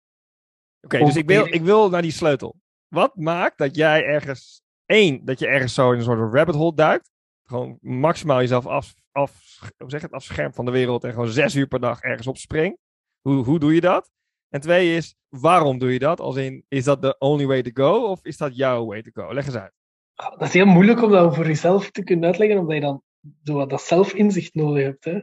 [0.81, 2.55] Oké, okay, dus ik wil, ik wil naar die sleutel.
[2.87, 6.75] Wat maakt dat jij ergens, één, dat je ergens zo in een soort rabbit hole
[6.75, 7.10] duikt,
[7.51, 11.55] gewoon maximaal jezelf af, af, hoe zeg het, afschermt van de wereld en gewoon zes
[11.55, 12.77] uur per dag ergens op springt.
[13.21, 14.11] Hoe, hoe doe je dat?
[14.49, 16.19] En twee is, waarom doe je dat?
[16.19, 19.09] Als in, is dat the only way to go of is dat jouw way to
[19.13, 19.33] go?
[19.33, 19.73] Leg eens uit.
[20.15, 23.03] Ah, dat is heel moeilijk om dat voor jezelf te kunnen uitleggen, omdat je dan
[23.43, 25.03] zo dat zelfinzicht nodig hebt.
[25.03, 25.19] Hè?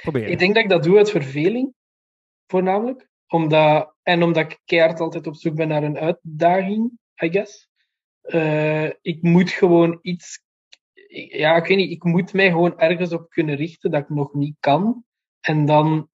[0.00, 0.26] Probeer.
[0.28, 1.74] Ik denk dat ik dat doe uit verveling,
[2.46, 3.08] voornamelijk.
[3.26, 7.68] Omdat, en omdat ik keihard altijd op zoek ben naar een uitdaging, I guess.
[8.22, 10.42] Uh, ik moet gewoon iets
[11.08, 14.34] ja, ik weet niet, ik moet mij gewoon ergens op kunnen richten dat ik nog
[14.34, 15.04] niet kan.
[15.40, 16.08] En dan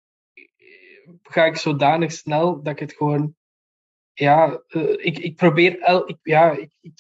[1.22, 3.35] ga ik zodanig snel dat ik het gewoon,
[4.12, 6.92] ja, uh, ik, ik probeer, el, ik, ja, ik, ik,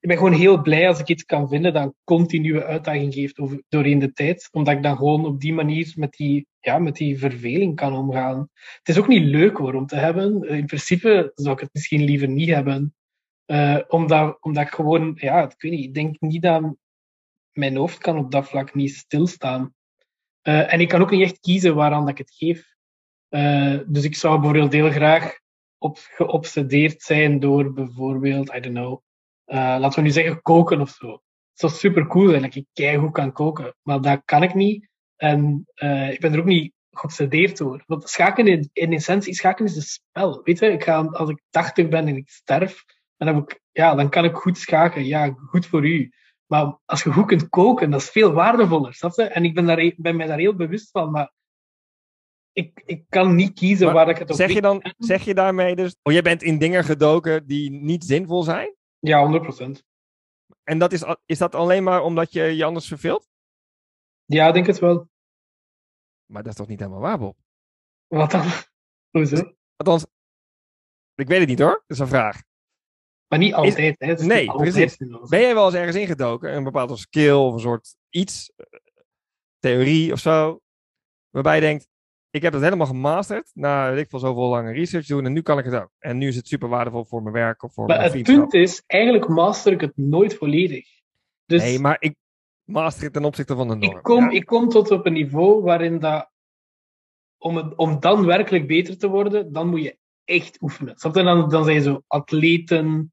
[0.00, 3.38] ik, ben gewoon heel blij als ik iets kan vinden dat een continue uitdaging geeft
[3.38, 4.48] over, doorheen de tijd.
[4.52, 8.48] Omdat ik dan gewoon op die manier met die, ja, met die verveling kan omgaan.
[8.78, 10.48] Het is ook niet leuk hoor, om te hebben.
[10.48, 12.94] In principe zou ik het misschien liever niet hebben.
[13.46, 16.76] Uh, omdat, omdat ik gewoon, ja, ik weet niet, ik denk niet dat
[17.56, 19.74] mijn hoofd kan op dat vlak niet stilstaan.
[20.42, 22.74] Uh, en ik kan ook niet echt kiezen waaraan dat ik het geef.
[23.30, 25.38] Uh, dus ik zou bijvoorbeeld heel graag
[25.78, 29.00] op, geobsedeerd zijn door bijvoorbeeld, I don't know,
[29.46, 31.22] uh, laten we nu zeggen koken of zo.
[31.52, 34.88] Het is super cool zijn dat ik keihard kan koken, maar dat kan ik niet.
[35.16, 35.66] En
[36.10, 37.82] ik ben er ook niet geobsedeerd door.
[37.86, 40.40] Want schaken in, in essentie, schaken is een spel.
[40.44, 42.84] Weet je, ik ga, als ik 80 ben en ik sterf,
[43.16, 45.04] dan, heb ik, ja, dan kan ik goed schaken.
[45.04, 46.10] Ja, goed voor u.
[46.46, 48.94] Maar als je goed kunt koken, dat is veel waardevoller.
[48.94, 49.22] Snap je?
[49.22, 51.10] En ik ben, daar, ben mij daar heel bewust van.
[51.10, 51.32] Maar
[52.52, 55.76] ik, ik kan niet kiezen waar ik het op zeg je dan Zeg je daarmee
[55.76, 58.74] dus, oh, je bent in dingen gedoken die niet zinvol zijn?
[58.98, 59.70] Ja, 100%.
[60.62, 63.28] En dat is, is dat alleen maar omdat je je anders verveelt?
[64.24, 65.08] Ja, ik denk het wel.
[66.26, 67.36] Maar dat is toch niet helemaal waar, Bob?
[68.06, 68.44] Wat dan?
[69.16, 69.54] Hoezo?
[69.76, 70.06] Althans,
[71.14, 71.82] ik weet het niet hoor.
[71.86, 72.42] Dat is een vraag.
[73.28, 74.14] Maar niet altijd, hè?
[74.14, 74.96] nee, precies.
[75.28, 76.54] Ben jij wel eens ergens ingedoken?
[76.56, 78.52] Een bepaalde skill of een soort iets,
[79.58, 80.60] theorie of zo,
[81.30, 81.88] waarbij je denkt,
[82.30, 85.42] ik heb het helemaal gemasterd, na weet ik veel zoveel lange research doen en nu
[85.42, 85.90] kan ik het ook.
[85.98, 88.54] En nu is het super waardevol voor mijn werk of voor maar mijn het punt
[88.54, 90.88] is, eigenlijk master ik het nooit volledig.
[91.46, 92.14] Dus nee, maar ik
[92.64, 93.96] master het ten opzichte van de norm.
[93.96, 96.30] Ik kom, ik kom tot op een niveau waarin dat,
[97.38, 100.94] om, het, om dan werkelijk beter te worden, dan moet je echt oefenen.
[101.12, 103.12] Dan, dan zijn zo atleten,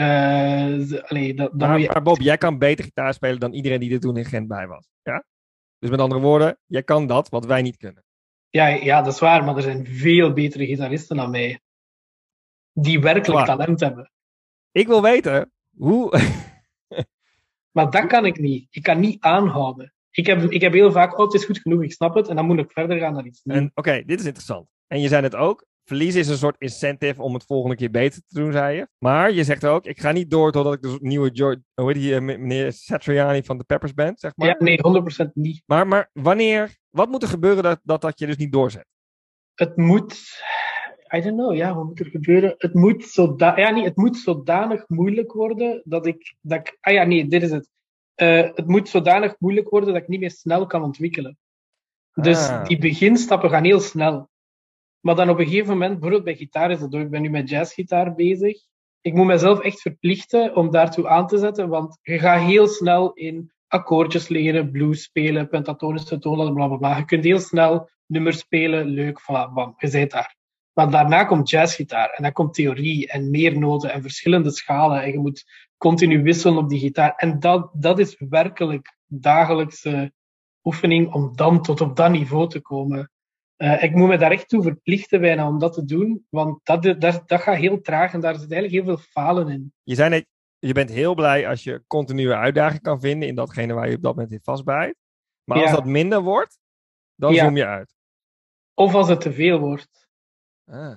[0.00, 1.88] uh, allee, dan, dan maar, je...
[1.92, 4.66] maar, Bob, jij kan beter gitaar spelen dan iedereen die er toen in Gent bij
[4.66, 4.86] was.
[5.02, 5.24] Ja?
[5.78, 8.04] Dus met andere woorden, jij kan dat wat wij niet kunnen.
[8.50, 11.60] Ja, ja, dat is waar, maar er zijn veel betere gitaristen dan mij.
[12.72, 14.10] Die werkelijk talent hebben.
[14.70, 16.20] Ik wil weten hoe.
[17.74, 18.66] maar dat kan ik niet.
[18.70, 19.94] Ik kan niet aanhouden.
[20.10, 22.36] Ik heb, ik heb heel vaak, oh, het is goed genoeg, ik snap het, en
[22.36, 23.70] dan moet ik verder gaan naar iets nieuws.
[23.74, 24.68] Oké, dit is interessant.
[24.86, 28.22] En je zei het ook, Verliezen is een soort incentive om het volgende keer beter
[28.26, 28.88] te doen, zei je.
[28.98, 32.02] Maar je zegt ook, ik ga niet door totdat ik de nieuwe George, hoe heet
[32.02, 34.48] die, eh, meneer Satriani van de Peppers band, zeg maar.
[34.48, 35.62] Ja, nee, 100% niet.
[35.66, 38.86] Maar, maar wanneer, wat moet er gebeuren dat, dat dat je dus niet doorzet?
[39.54, 40.42] Het moet,
[41.16, 42.54] I don't know, ja, wat moet er gebeuren?
[42.58, 46.92] Het moet, zoda ja, niet, het moet zodanig moeilijk worden dat ik, dat ik, ah
[46.92, 47.68] ja, nee, dit is het.
[48.16, 51.38] Uh, het moet zodanig moeilijk worden dat ik niet meer snel kan ontwikkelen.
[52.12, 52.64] Dus ah.
[52.64, 54.28] die beginstappen gaan heel snel.
[55.04, 57.30] Maar dan op een gegeven moment, bijvoorbeeld bij gitaar is dat ook, ik ben nu
[57.30, 58.56] met jazzgitaar bezig.
[59.00, 63.12] Ik moet mezelf echt verplichten om daartoe aan te zetten, want je gaat heel snel
[63.12, 66.96] in akkoordjes leren, blues spelen, pentatonische toonladder, bla bla bla.
[66.96, 70.36] Je kunt heel snel nummers spelen, leuk, voilà, bam, je bent daar.
[70.72, 75.12] Maar daarna komt jazzgitaar en dan komt theorie en meer noten en verschillende schalen en
[75.12, 75.44] je moet
[75.76, 77.14] continu wisselen op die gitaar.
[77.16, 80.12] En dat, dat is werkelijk dagelijkse
[80.62, 83.10] oefening om dan tot op dat niveau te komen.
[83.64, 86.82] Uh, ik moet me daar echt toe verplichten bijna om dat te doen, want dat,
[86.82, 89.72] dat, dat gaat heel traag en daar zit eigenlijk heel veel falen in.
[89.82, 90.26] Je zei net,
[90.58, 94.02] je bent heel blij als je continue uitdaging kan vinden in datgene waar je op
[94.02, 94.96] dat moment in vastbijt.
[95.44, 96.58] Maar als dat minder wordt,
[97.14, 97.44] dan ja.
[97.44, 97.94] zoom je uit.
[98.74, 100.08] Of als het te veel wordt.
[100.64, 100.96] Ah.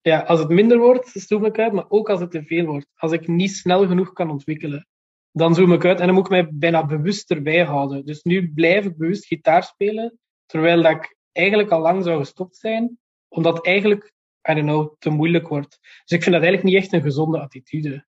[0.00, 2.86] Ja, als het minder wordt, zoom ik uit, maar ook als het te veel wordt.
[2.94, 4.86] Als ik niet snel genoeg kan ontwikkelen,
[5.32, 8.04] dan zoom ik uit en dan moet ik mij bijna bewust erbij houden.
[8.04, 12.56] Dus nu blijf ik bewust gitaar spelen, terwijl dat ik eigenlijk al lang zou gestopt
[12.56, 14.12] zijn, omdat het eigenlijk,
[14.50, 15.78] I don't know, te moeilijk wordt.
[15.80, 18.06] Dus ik vind dat eigenlijk niet echt een gezonde attitude.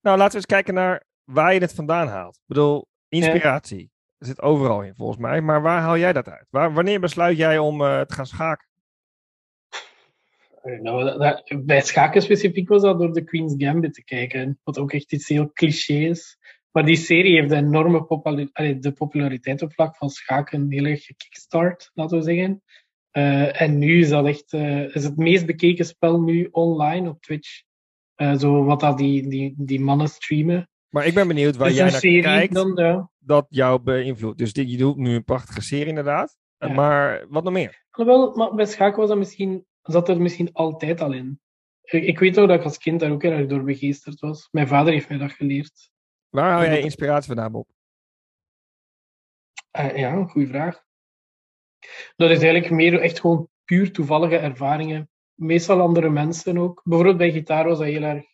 [0.00, 2.34] Nou, laten we eens kijken naar waar je het vandaan haalt.
[2.34, 4.26] Ik bedoel, inspiratie ja.
[4.26, 6.46] zit overal in volgens mij, maar waar haal jij dat uit?
[6.50, 8.68] Waar, wanneer besluit jij om uh, te gaan schaken?
[10.62, 14.92] Nou, dat, bij schaken specifiek was dat door de Queen's Gambit te kijken, wat ook
[14.92, 16.38] echt iets heel cliché is.
[16.72, 21.04] Maar die serie heeft een enorme populariteit, de populariteit op vlak van schaken heel erg
[21.04, 22.62] gekickstart, laten we zeggen.
[23.12, 27.22] Uh, en nu is dat echt uh, is het meest bekeken spel nu online op
[27.22, 27.62] Twitch.
[28.16, 30.68] Uh, zo wat dat die, die, die mannen streamen.
[30.88, 33.10] Maar ik ben benieuwd waar jij naar kijkt dan, ja.
[33.18, 34.38] dat jou beïnvloedt.
[34.38, 36.36] Dus dit, je doet nu een prachtige serie inderdaad.
[36.58, 36.72] Ja.
[36.72, 37.84] Maar wat nog meer?
[37.90, 41.40] Wel, maar bij schaken was dat misschien, zat er misschien altijd al in.
[41.82, 44.48] Ik, ik weet ook dat ik als kind daar ook erg door begeesterd was.
[44.50, 45.90] Mijn vader heeft mij dat geleerd.
[46.30, 47.68] Waar hou jij inspiratie vandaan, Bob?
[49.78, 50.84] Uh, ja, een goede vraag.
[52.16, 55.10] Dat is eigenlijk meer echt gewoon puur toevallige ervaringen.
[55.34, 56.80] Meestal andere mensen ook.
[56.84, 58.24] Bijvoorbeeld bij gitaar was dat heel erg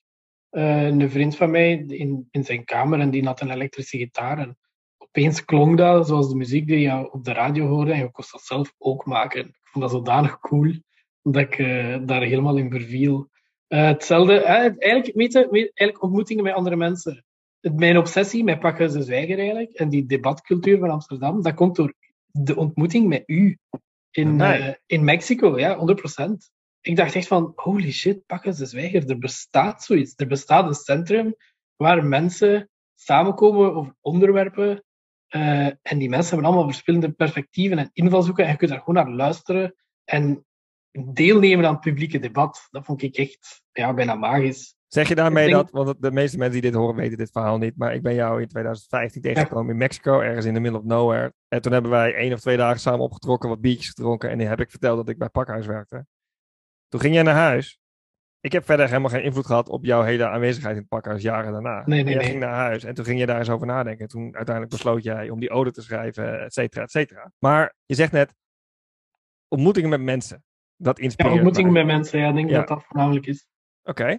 [0.51, 4.39] uh, een vriend van mij in, in zijn kamer en die had een elektrische gitaar.
[4.39, 4.59] En
[4.99, 8.25] opeens klonk dat zoals de muziek die je op de radio hoorde en je kon
[8.31, 9.47] dat zelf ook maken.
[9.47, 10.73] Ik vond dat zodanig cool
[11.23, 13.31] dat ik uh, daar helemaal in verviel.
[13.67, 17.26] hetzelfde, eigenlijk, je, eigenlijk ontmoetingen met andere mensen
[17.75, 21.95] mijn obsessie met Pakken ze Zwijger eigenlijk, en die debatcultuur van Amsterdam, dat komt door
[22.27, 23.59] de ontmoeting met u
[24.11, 26.51] in, uh, in Mexico, ja, 100%.
[26.81, 30.13] Ik dacht echt van, holy shit, Pakken ze Zwijger, er bestaat zoiets.
[30.17, 31.35] Er bestaat een centrum
[31.77, 34.85] waar mensen samenkomen over onderwerpen,
[35.31, 38.95] uh, en die mensen hebben allemaal verschillende perspectieven en invalshoeken, en je kunt daar gewoon
[38.95, 39.75] naar luisteren.
[40.05, 40.47] En
[41.13, 42.69] deelnemen aan het publieke debat.
[42.71, 44.76] Dat vond ik echt ja, bijna magisch.
[44.97, 47.59] Zeg je daarmee denk- dat, want de meeste mensen die dit horen weten dit verhaal
[47.59, 50.85] niet, maar ik ben jou in 2015 tegengekomen in Mexico, ergens in the middle of
[50.85, 51.33] nowhere.
[51.49, 54.47] En toen hebben wij één of twee dagen samen opgetrokken, wat biertjes gedronken en die
[54.47, 56.07] heb ik verteld dat ik bij Pakhuis werkte.
[56.89, 57.79] Toen ging jij naar huis.
[58.41, 61.53] Ik heb verder helemaal geen invloed gehad op jouw hele aanwezigheid in het pakhuis jaren
[61.53, 61.83] daarna.
[61.87, 62.31] Nee, nee, jij nee.
[62.31, 64.03] ging naar huis en toen ging je daar eens over nadenken.
[64.03, 67.33] En toen uiteindelijk besloot jij om die ode te schrijven, et cetera, et cetera.
[67.39, 68.35] Maar je zegt net,
[69.49, 70.45] ontmoetingen met mensen.
[70.77, 71.85] Dat Ja, inspireert ontmoeting mij.
[71.85, 72.59] met mensen, ja, ik denk Ja.
[72.59, 73.47] dat dat voornamelijk is.
[73.83, 74.19] Oké.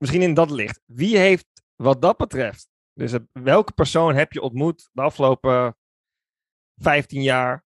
[0.00, 0.80] Misschien in dat licht.
[0.86, 5.76] Wie heeft wat dat betreft, dus welke persoon heb je ontmoet de afgelopen
[6.76, 7.64] 15 jaar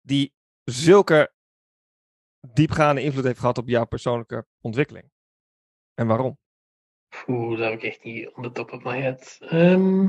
[0.00, 0.34] die
[0.64, 1.32] zulke
[2.52, 5.10] diepgaande invloed heeft gehad op jouw persoonlijke ontwikkeling?
[5.94, 6.38] En waarom?
[7.26, 9.38] Oeh, dat heb ik echt niet on the top of my head.
[9.40, 10.08] Ehm,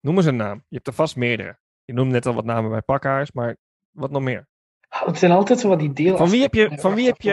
[0.00, 0.56] Noem eens een naam.
[0.68, 1.58] Je hebt er vast meerdere.
[1.84, 3.56] Je noemde net al wat namen bij Pakhuis, maar
[3.90, 4.48] wat nog meer?
[4.88, 6.16] ah, het zijn altijd zo wat die deel.
[6.16, 7.32] Van wie heb je, van wie heb je,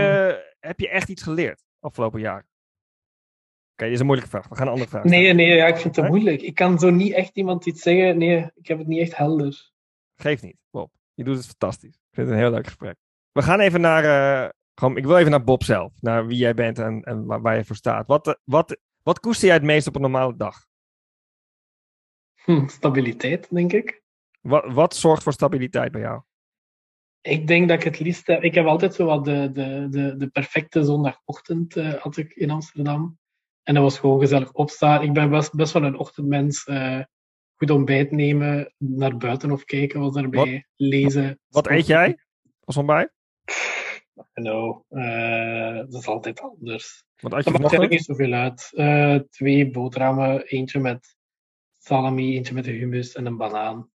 [0.59, 2.49] heb je echt iets geleerd afgelopen jaren?
[3.81, 4.47] Oké, dit is een moeilijke vraag.
[4.47, 5.03] We gaan een andere vraag.
[5.03, 6.41] Nee, nee, ja, ik vind het moeilijk.
[6.41, 8.17] Ik kan zo niet echt iemand iets zeggen.
[8.17, 9.71] Nee, ik heb het niet echt helder.
[10.15, 10.91] Geef niet, Bob.
[11.13, 11.93] Je doet het fantastisch.
[11.95, 12.95] Ik vind het een heel leuk gesprek.
[13.31, 14.03] We gaan even naar.
[14.03, 16.01] eh, gewoon, ik wil even naar Bob zelf.
[16.01, 18.07] Naar wie jij bent en, en waar, waar je voor staat.
[18.07, 20.65] Wat, eh, wat, wat koester jij het meest op een normale dag?
[22.43, 24.03] Hm, stabiliteit, denk ik.
[24.41, 26.21] Wat, wat zorgt voor stabiliteit bij jou?
[27.21, 28.43] Ik denk dat ik het liefst heb.
[28.43, 32.49] Ik heb altijd zo wat de, de, de, de perfecte zondagochtend eh, had ik in
[32.49, 33.19] Amsterdam.
[33.63, 35.01] En dat was gewoon gezellig opstaan.
[35.01, 36.63] Ik ben best, best wel een ochtendmens.
[36.65, 36.99] eh,
[37.55, 41.39] goed ontbijt nemen, naar buiten of kijken was daarbij, lezen.
[41.47, 42.17] Wat eet jij
[42.63, 43.13] als ontbijt?
[44.33, 47.03] No, eh dat is altijd anders.
[47.19, 47.89] Wat eet je Dat maakt eigenlijk vanochtend?
[47.89, 48.69] niet zoveel uit.
[48.73, 51.15] Eh, twee boterhammen, eentje met
[51.79, 53.89] salami, eentje met de hummus en een banaan.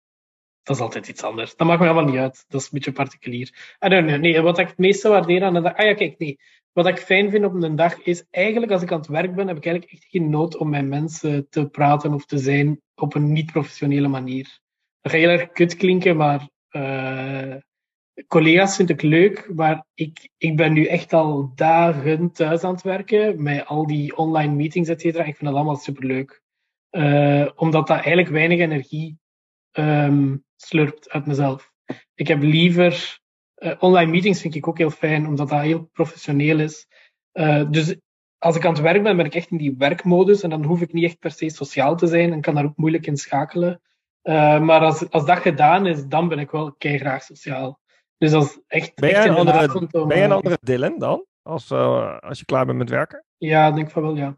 [0.64, 1.56] Dat is altijd iets anders.
[1.56, 2.46] Dat maakt me helemaal niet uit.
[2.48, 3.76] Dat is een beetje particulier.
[3.80, 5.76] Nee, wat ik het meeste waardeer aan een dag...
[5.76, 6.40] Ah ja, kijk, nee.
[6.72, 9.48] Wat ik fijn vind op een dag is eigenlijk als ik aan het werk ben,
[9.48, 13.16] heb ik eigenlijk echt geen nood om met mensen te praten of te zijn op
[13.16, 14.60] een niet-professionele manier.
[15.02, 17.56] Dat gaat heel erg kut klinken, maar eh,
[18.28, 22.84] collega's vind ik leuk, maar ik, ik ben nu echt al dagen thuis aan het
[22.84, 25.24] werken met al die online meetings, et cetera.
[25.24, 26.42] Ik vind dat allemaal superleuk.
[26.90, 29.18] Eh omdat dat eigenlijk weinig energie
[29.72, 30.36] ehm,
[30.68, 31.72] slurpt uit mezelf.
[32.16, 33.20] Ik heb liever...
[33.54, 36.88] eh, online meetings vind ik ook heel fijn, omdat dat heel professioneel is.
[37.32, 37.96] Eh, dus
[38.38, 40.82] als ik aan het werk ben, ben ik echt in die werkmodus en dan hoef
[40.82, 43.82] ik niet echt per se sociaal te zijn en kan daar ook moeilijk in schakelen.
[44.22, 47.80] Eh, maar als, als dat gedaan is, dan ben ik wel graag sociaal.
[48.18, 48.34] Dus
[48.68, 51.26] echt, Ben echt jij in een de andere, om, ben jij een andere Dylan dan?
[51.42, 53.26] Als, als je klaar bent met werken?
[53.38, 54.38] Ja, ik denk van wel, ja, 100%.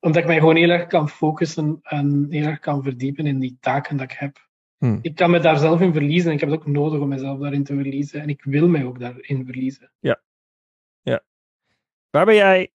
[0.00, 3.56] Omdat ik mij gewoon heel erg kan focussen en heel erg kan verdiepen in die
[3.60, 4.50] taken dat ik heb.
[4.82, 4.98] Hmm.
[5.02, 7.38] Ik kan me daar zelf in verliezen en ik heb het ook nodig om mezelf
[7.38, 8.20] daarin te verliezen.
[8.20, 9.92] En ik wil mij ook daarin verliezen.
[12.12, 12.70] Waar ben jij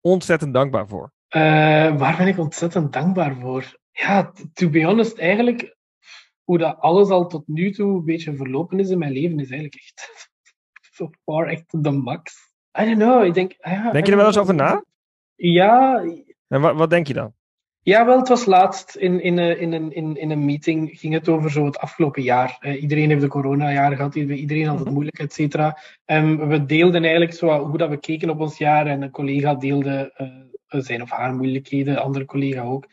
[0.00, 1.12] ontzettend dankbaar voor?
[1.28, 3.78] Eh, waar ben ik ontzettend dankbaar voor?
[3.92, 5.76] Ja, to be honest, eigenlijk
[6.42, 9.50] hoe dat alles al tot nu toe een beetje verlopen is in mijn leven, is
[9.50, 10.30] eigenlijk echt
[10.96, 12.52] so far echt de max.
[12.80, 13.54] I don't know, ik denk...
[13.58, 14.84] ah ja, Denk je er wel eens over na?
[15.34, 16.04] Ja,
[16.48, 17.34] En wat, wat denk je dan?
[17.84, 21.12] Ja, wel, het was laatst in, in, een- in, een, in, in een meeting, ging
[21.14, 22.56] het over zo het afgelopen jaar.
[22.60, 24.92] Eh, iedereen heeft de coronajaren gehad, iedereen had het Mhm.
[24.94, 25.78] moeilijk, et cetera.
[26.04, 29.54] En we deelden eigenlijk zo hoe dat we keken op ons jaar en een collega
[29.54, 32.86] deelde eh, zijn of haar moeilijkheden, een andere collega ook.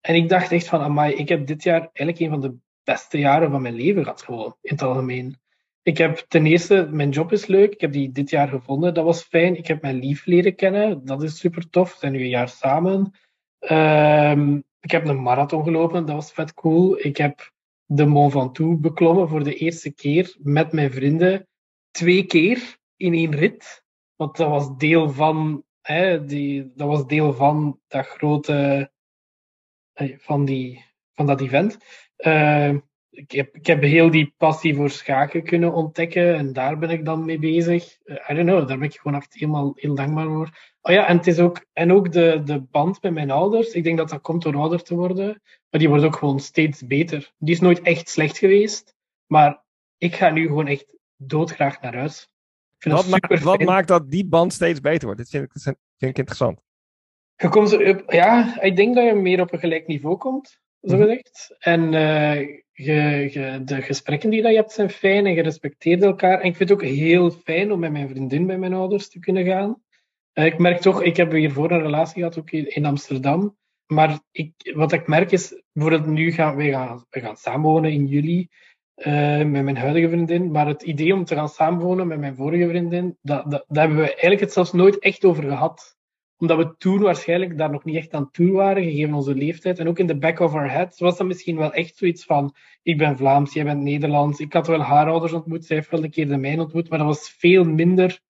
[0.00, 3.18] En ik dacht echt van, amai, ik heb dit jaar eigenlijk een van de beste
[3.18, 5.36] jaren van mijn leven gehad, gewoon, in het algemeen.
[5.82, 9.04] Ik heb ten eerste, mijn job is leuk, ik heb die dit jaar gevonden, dat
[9.04, 9.56] was fijn.
[9.56, 12.48] Ik heb mijn lief leren kennen, dat is super tof, we zijn nu een jaar
[12.48, 13.12] samen.
[13.64, 16.98] Ehm, ik heb een marathon gelopen, dat was vet cool.
[16.98, 17.52] Ik heb
[17.86, 21.48] de Mont Ventoux beklommen voor de eerste keer met mijn vrienden.
[21.90, 23.84] Twee keer in één rit.
[24.16, 28.90] Want dat was deel van, hè, die, dat, was deel van dat grote,
[29.92, 31.78] eh, van, die, van dat event.
[32.16, 32.78] Ehm,
[33.14, 37.04] ik, heb, ik heb heel die passie voor schaken kunnen ontdekken en daar ben ik
[37.04, 37.98] dan mee bezig.
[38.04, 40.58] Eh, I don't know, daar ben ik gewoon echt helemaal heel dankbaar voor.
[40.80, 43.70] Oh ja, en het is ook, en ook de, de band met mijn ouders.
[43.72, 45.42] Ik denk dat dat komt door ouder te worden.
[45.70, 47.32] Maar die wordt ook gewoon steeds beter.
[47.38, 48.94] Die is nooit echt slecht geweest.
[49.26, 49.62] Maar
[49.98, 52.28] ik ga nu gewoon echt doodgraag naar huis.
[52.78, 55.20] Wat, dat ma- super wat maakt dat die band steeds beter wordt?
[55.20, 56.60] Dit vind ik, vind ik interessant.
[57.36, 57.70] Je komt
[58.06, 61.02] ja, ik denk dat je meer op een gelijk niveau komt, zo Mhm.
[61.02, 61.56] gezegd.
[61.58, 66.40] En eh, de gesprekken die je hebt zijn fijn en je respecteert elkaar.
[66.40, 69.18] En ik vind het ook heel fijn om met mijn vriendin bij mijn ouders te
[69.18, 69.82] kunnen gaan.
[70.32, 73.56] Eh, ik merk toch, ik heb hiervoor een relatie gehad, ook in, Amsterdam.
[73.86, 78.48] Maar ik, wat ik merk is, bijvoorbeeld nu gaan we gaan, gaan samenwonen in juli.
[78.94, 80.50] eh, met mijn huidige vriendin.
[80.50, 84.02] Maar het idee om te gaan samenwonen met mijn vorige vriendin, dat, dat, daar hebben
[84.02, 85.96] we eigenlijk het zelfs nooit echt over gehad.
[86.38, 89.78] Omdat we toen waarschijnlijk daar nog niet echt aan toe waren, gegeven onze leeftijd.
[89.78, 92.54] En ook in de back of our heads was dat misschien wel echt zoiets van:
[92.82, 94.40] ik ben Vlaams, jij bent Nederlands.
[94.40, 96.98] Ik had wel haar ouders ontmoet, zij heeft wel een keer de mijne ontmoet, maar
[96.98, 98.20] dat was veel minder.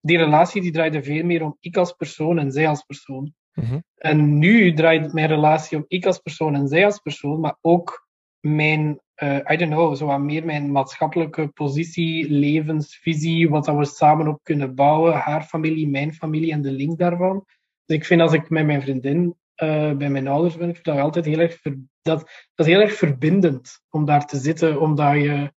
[0.00, 3.34] Die relatie die draaide veel meer om ik als persoon en zij als persoon.
[3.54, 3.80] Mhm.
[3.96, 8.08] En nu draait mijn relatie om ik als persoon en zij als persoon, maar ook
[8.40, 13.84] mijn, eh, I don't know, zo wat meer mijn maatschappelijke positie, levensvisie, wat dat we
[13.84, 17.44] samen op kunnen bouwen, haar familie, mijn familie en de link daarvan.
[17.84, 20.98] Dus ik vind als ik met mijn vriendin eh, bij mijn ouders ben, vind dat
[20.98, 21.60] altijd heel erg,
[22.02, 25.52] dat, dat heel erg verbindend om daar te zitten, omdat je,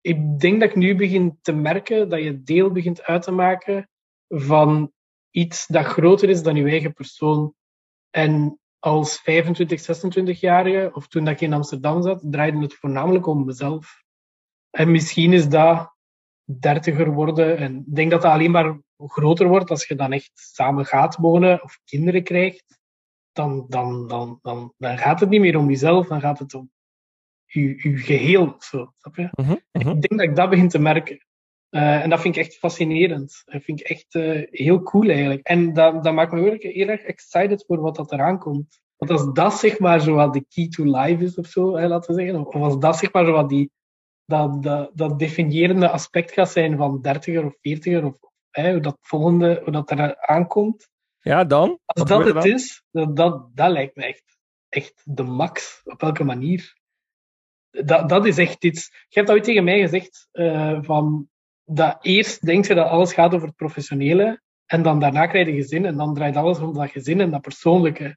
[0.00, 3.88] ik denk dat ik nu begin te merken dat je deel begint uit te maken
[4.28, 4.92] van
[5.30, 7.54] iets dat groter is dan je eigen persoon.
[8.10, 13.44] En als 25, 26-jarige, of toen dat ik in Amsterdam zat, draaide het voornamelijk om
[13.44, 14.02] mezelf.
[14.70, 15.94] En misschien is dat
[16.44, 17.56] dertiger worden.
[17.56, 21.16] En ik denk dat dat alleen maar groter wordt als je dan echt samen gaat
[21.16, 22.78] wonen of kinderen krijgt.
[23.32, 26.70] Dan, dan, dan, dan, dan gaat het niet meer om jezelf, dan gaat het om
[27.44, 28.54] je, je geheel.
[28.54, 29.28] of Zo, snap je?
[29.32, 29.88] Mhm, mhm.
[29.88, 31.26] Ik denk dat ik dat begin te merken.
[31.74, 33.42] Eh, en dat vind ik echt fascinerend.
[33.44, 35.46] Dat vind ik echt eh, heel cool eigenlijk.
[35.46, 38.80] En dat, dat maakt me heel, heel erg excited voor wat dat eraan komt.
[38.96, 41.86] Want als dat zeg maar zo wat de key to life is of zo, hè,
[41.86, 42.46] laten we zeggen.
[42.46, 43.70] Of als dat zeg maar zo wat die,
[44.24, 48.18] dat, dat, dat definiërende aspect gaat zijn van dertiger of veertiger of
[48.50, 50.88] hè, hoe dat volgende, hoe dat er aankomt.
[51.18, 51.78] Ja, dan?
[51.84, 52.46] Als dat het dan?
[52.46, 55.80] is, dat, dat, dat lijkt me echt, echt de max.
[55.84, 56.76] Op welke manier.
[57.70, 58.88] Dat, dat is echt iets.
[58.90, 61.28] Je hebt dat ooit tegen mij gezegd, eh, van
[61.64, 65.52] dat eerst denk je dat alles gaat over het professionele, en dan daarna krijg je
[65.52, 68.16] gezin, en dan draait alles om dat gezin en dat persoonlijke.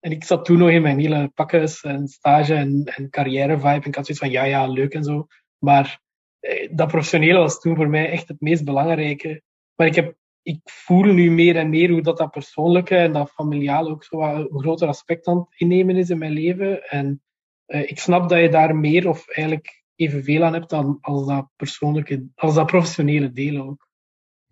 [0.00, 3.68] En ik zat toen nog in mijn hele pakjes en stage en, en carrière vibe,
[3.68, 5.26] en ik had zoiets van, ja, ja, leuk en zo.
[5.58, 6.00] Maar
[6.40, 9.42] eh, dat professionele was toen voor mij echt het meest belangrijke.
[9.74, 13.30] Maar ik, heb, ik voel nu meer en meer hoe dat, dat persoonlijke en dat
[13.30, 16.88] familiale ook zo een groter aspect aan het innemen is in mijn leven.
[16.88, 17.22] En
[17.66, 21.48] eh, ik snap dat je daar meer of eigenlijk evenveel aan hebt dan als dat
[21.56, 23.88] persoonlijke, als dat professionele deel ook.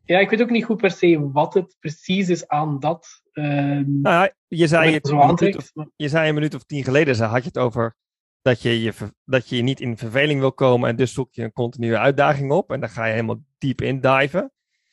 [0.04, 3.22] Ja, ik weet ook niet goed per se wat het precies is aan dat.
[3.32, 5.56] ehm Nou je zei, aantrekt.
[5.56, 7.96] of, maar- je zei een minuut of tien geleden, zei- had je het over
[8.42, 8.92] dat je je,
[9.24, 12.70] dat je niet in verveling wil komen en dus zoek je een continue uitdaging op
[12.72, 14.52] en dan ga je helemaal diep in diven.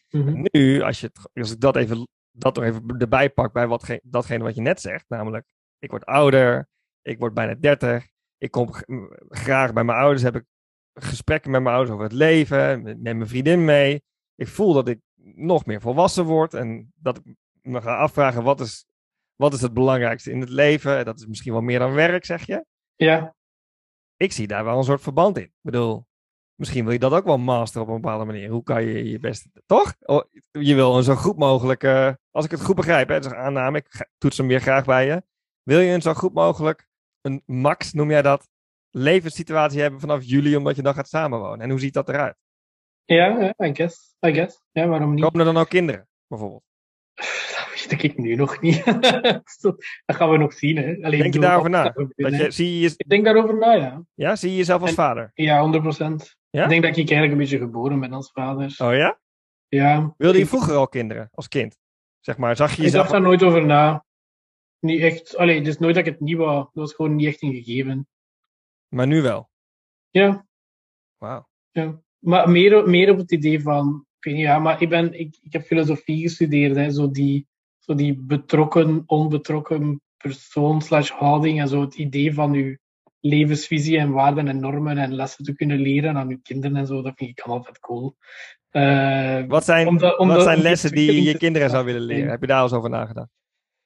[0.10, 0.46] Mhm.
[0.52, 4.00] Nu, als, je het, als ik dat, even, dat nog even erbij pak bij wat,
[4.04, 5.46] datgene wat je net zegt, namelijk
[5.80, 6.70] ik word ouder,
[7.02, 8.08] ik word bijna 30,
[8.42, 8.68] ik kom
[9.30, 10.46] graag bij mijn ouders, heb ik
[10.94, 14.04] gesprekken met mijn ouders over het leven, neem mijn vriendin mee.
[14.36, 15.00] Ik voel dat ik
[15.36, 18.86] nog meer volwassen word en dat ik me ga afvragen wat is,
[19.36, 21.06] wat is het belangrijkste in het leven.
[21.06, 22.66] Dat is misschien wel meer dan werk, zeg je.
[22.96, 23.36] Ja,
[24.16, 25.44] Ik zie daar wel een soort verband in.
[25.44, 26.06] Ik bedoel,
[26.56, 28.50] misschien wil je dat ook wel masteren op een bepaalde manier.
[28.50, 29.48] Hoe kan je je best...
[29.66, 29.96] Toch?
[30.52, 31.84] Je wil een zo goed mogelijk...
[31.84, 35.06] eh, als ik het goed begrijp, hè, dus aanname, ik toets hem weer graag bij
[35.06, 35.24] je.
[35.64, 36.90] Wil je een zo goed mogelijk,
[37.22, 38.50] een max noem jij dat,
[38.90, 41.60] levenssituatie hebben vanaf juli, omdat je dan gaat samenwonen?
[41.62, 42.36] En hoe ziet dat eruit?
[43.06, 44.16] ja, I guess.
[44.28, 44.62] I guess.
[44.72, 45.24] Ja, waarom niet?
[45.24, 46.64] Komen er dan ook kinderen, bijvoorbeeld?
[47.56, 48.86] Dat weet ik nu nog niet.
[50.06, 50.78] dat gaan we nog zien.
[50.78, 50.84] Hè.
[50.84, 51.84] Allee, ik Denk je daarover na?
[51.84, 54.04] dat je, zie, je, Ik denk daarover na, ja.
[54.14, 55.32] ja, zie je jezelf als En- vader?
[55.34, 56.36] Ja, 100 procent.
[56.50, 56.64] Ja?
[56.64, 58.76] Ik denk dat ik eigenlijk een beetje geboren ben als vader.
[58.78, 59.20] Oh ja?
[59.68, 60.14] Ja.
[60.18, 61.78] Wilde je Ik- vroeger al kinderen, als kind?
[62.20, 63.02] Zeg maar, zag je Ik jezelf...
[63.02, 64.06] dacht daar nooit over na.
[64.82, 65.38] Niet echt.
[65.38, 66.56] Allee, is nooit dat ik het niet wou.
[66.58, 68.08] Dat was gewoon niet echt een gegeven.
[68.88, 69.50] Maar nu wel.
[70.10, 70.46] Ja,
[71.18, 71.48] Wauw.
[71.72, 72.02] ja.
[72.20, 74.06] Maar meer, meer op het idee van.
[74.18, 76.76] Ik weet niet, ja, maar ik, ben, ik, ik heb filosofie gestudeerd.
[76.76, 77.48] Hè, zo, die,
[77.80, 81.60] zo die betrokken, onbetrokken persoon slash houding.
[81.60, 82.78] En zo het idee van uw
[83.20, 87.02] levensvisie en waarden en normen en lessen te kunnen leren aan uw kinderen en zo.
[87.02, 88.16] Dat vind ik altijd cool.
[88.70, 92.30] Eh, Wat zijn, wat zijn lessen die je je kinderen zou willen leren?
[92.30, 93.30] Heb je daar al eens over nagedacht?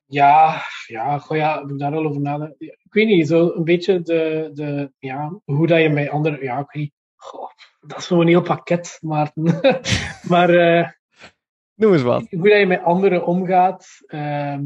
[0.07, 2.55] Ja, ja, goh, ja, heb ik daar al over nadenken.
[2.67, 6.59] Ik weet niet, zo een beetje de, de, ja, hoe dat je met anderen, ja,
[6.59, 6.93] ik weet niet.
[7.15, 7.49] Goh,
[7.79, 9.43] dat is zo'n heel pakket, Maarten.
[10.31, 10.89] maar eh,
[11.75, 12.27] Noem eens wat.
[12.29, 14.61] hoe dat je met anderen omgaat, ehm,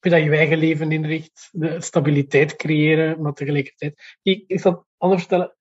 [0.00, 4.16] hoe dat je je eigen leven inricht, de stabiliteit creëren, maar tegelijkertijd.
[4.22, 5.56] Ik, ik zal het anders vertellen.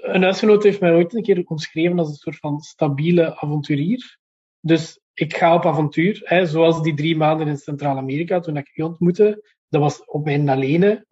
[0.00, 4.18] Een huisgenoot heeft mij ooit een keer omschreven als een soort van stabiele avonturier.
[4.60, 8.82] Dus ik ga op avontuur, hè, zoals die drie maanden in Centraal-Amerika toen ik u
[8.82, 9.56] ontmoette.
[9.68, 11.06] Dat was op mijn alleen.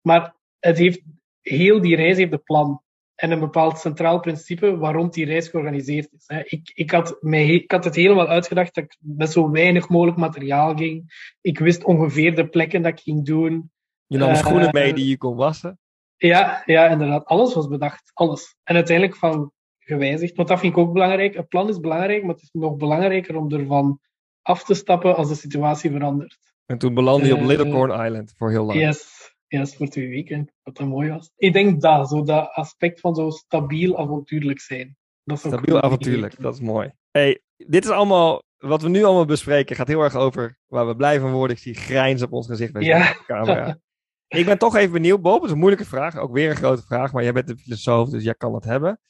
[0.00, 1.02] Maar het heeft,
[1.40, 2.82] heel die reis heeft een plan.
[3.14, 6.24] En een bepaald centraal principe waarom die reis georganiseerd is.
[6.26, 6.42] Hè.
[6.44, 10.16] Ik, ik, had mij, ik had het helemaal uitgedacht dat ik met zo weinig mogelijk
[10.16, 11.04] materiaal ging.
[11.40, 13.70] Ik wist ongeveer de plekken dat ik ging doen.
[14.06, 15.78] Je nam Eh, schoenen mee die je kon wassen.
[16.16, 17.24] Ja, ja, inderdaad.
[17.24, 18.10] Alles was bedacht.
[18.14, 18.56] Alles.
[18.62, 19.52] En uiteindelijk van
[19.92, 20.36] gewijzigd.
[20.36, 21.34] Want dat vind ik ook belangrijk.
[21.34, 24.00] Een plan is belangrijk, maar het is nog belangrijker om ervan
[24.42, 26.38] af te stappen als de situatie verandert.
[26.66, 28.78] En toen belandde je op Eh, Littlecorn Island voor heel lang.
[28.80, 30.52] Yes, yes, voor twee weken.
[30.62, 31.30] Wat dan mooi was.
[31.36, 34.96] Ik denk dat, zo dat aspect van zo stabiel avontuurlijk zijn.
[35.24, 36.90] Dat is Stabiel avontuurlijk, dat is mooi.
[37.10, 40.96] Hey, dit is allemaal, wat we nu allemaal bespreken, gaat heel erg over waar we
[40.96, 41.56] blij van worden.
[41.56, 42.98] Ik zie grijns op ons gezicht bij Ja.
[43.12, 43.78] de camera.
[44.28, 45.34] Ik ben toch even benieuwd, Bob.
[45.34, 48.08] Het is een moeilijke vraag, ook weer een grote vraag, maar jij bent een filosoof,
[48.08, 49.00] dus jij kan het hebben.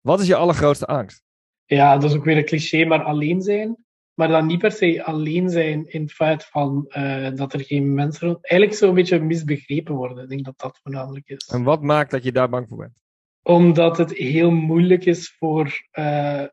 [0.00, 1.22] Wat is je allergrootste angst?
[1.64, 3.76] Ja, dat is ook weer een cliché, maar alleen zijn.
[4.14, 7.94] Maar dan niet per se alleen zijn in het feit van eh, dat er geen
[7.94, 8.48] mensen rond...
[8.48, 10.22] Eigenlijk zo'n beetje misbegrepen worden.
[10.22, 11.46] Ik denk dat dat voornamelijk is.
[11.52, 13.02] En wat maakt dat je daar bang voor bent?
[13.42, 15.88] Omdat het heel moeilijk is voor,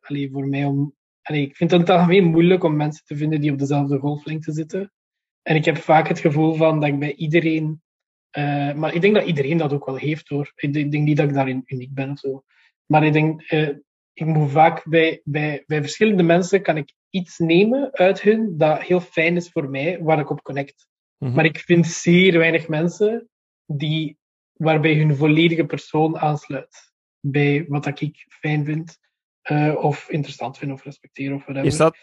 [0.01, 0.95] allee, voor mij om.
[1.21, 3.99] Allee, ik vind het in het algemeen moeilijk om mensen te vinden die op dezelfde
[3.99, 4.93] golflengte zitten.
[5.41, 7.81] En ik heb vaak het gevoel van dat ik bij iedereen.
[8.29, 10.51] eh, maar ik denk dat iedereen dat ook wel heeft hoor.
[10.55, 12.43] Ik denk, ik denk niet dat ik daarin uniek ben of zo.
[12.85, 13.69] Maar ik denk, eh,
[14.13, 18.81] ik moet vaak bij, bij, bij verschillende mensen kan ik iets nemen uit hun dat
[18.81, 20.87] heel fijn is voor mij, waar ik op connect.
[21.17, 21.33] Mhm.
[21.33, 23.29] Maar ik vind zeer weinig mensen
[23.65, 24.17] die,
[24.53, 28.97] waarbij hun volledige persoon aansluit bij wat ik fijn vind,
[29.41, 31.67] eh, of interessant vind, of respecteer, of whatever.
[31.67, 31.97] Is dat,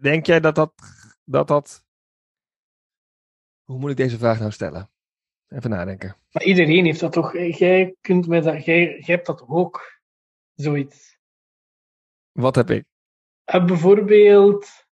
[0.00, 0.72] denk jij dat dat,
[1.24, 1.86] dat dat...
[3.64, 4.90] Hoe moet ik deze vraag nou stellen?
[5.48, 6.16] Even nadenken.
[6.30, 7.32] Maar iedereen heeft dat toch?
[7.32, 9.97] Jij, kunt met dat, jij, jij hebt dat ook,
[10.60, 11.18] zoiets.
[12.32, 12.84] Wat heb ik?
[13.44, 14.86] En bijvoorbeeld,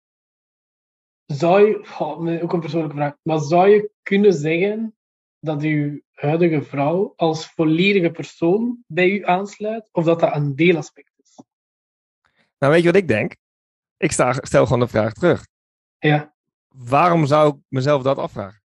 [1.25, 4.95] zou je, ook een persoonlijke vraag, maar zou je kunnen zeggen
[5.39, 11.11] dat uw huidige vrouw als volledige persoon bij u aansluit, of dat dat een deelaspect
[11.17, 11.43] is?
[12.57, 13.35] Nou, weet je wat ik denk?
[13.97, 15.47] Ik sta, stel gewoon de vraag terug.
[15.99, 16.35] Ja.
[16.67, 18.61] Waarom zou ik mezelf dat afvragen?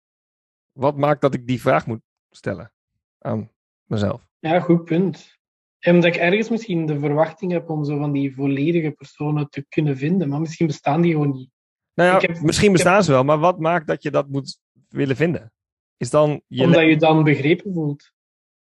[0.72, 2.74] Wat maakt dat ik die vraag moet stellen
[3.20, 3.52] aan
[3.84, 4.28] mezelf?
[4.40, 5.42] Ja, goed punt.
[5.84, 9.66] En Omdat ik ergens misschien de verwachting heb om zo van die volledige personen te
[9.70, 11.50] kunnen vinden, maar misschien bestaan die gewoon niet.
[11.94, 14.60] Nou ja, heb- misschien heb- bestaan ze wel, maar wat maakt dat je dat moet
[14.90, 15.52] willen vinden?
[15.98, 18.12] Is dan je omdat je dan begrepen voelt.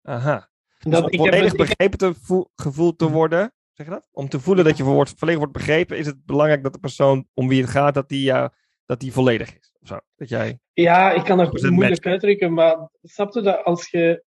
[0.01, 0.49] Aha.
[0.79, 4.07] Dat, Dus om volledig heb- begrepen te voel- gevoeld te worden, zeg je dat?
[4.11, 7.27] Om te voelen dat je wordt, volledig wordt begrepen, is het belangrijk dat de persoon
[7.33, 8.49] om wie het gaat, dat die, jou,
[8.85, 9.73] dat die volledig is.
[9.81, 9.99] Of zo.
[10.15, 10.59] Dat jij...
[10.73, 14.25] ja, ik kan dat moeilijk uitdrukken, maar snap je dat als je...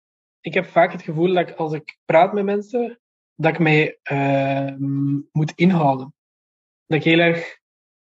[0.47, 3.01] Ik heb vaak het gevoel dat ik, als ik praat met mensen,
[3.35, 4.75] dat ik mij eh,
[5.33, 6.15] moet inhouden.
[6.87, 7.59] Dat ik heel erg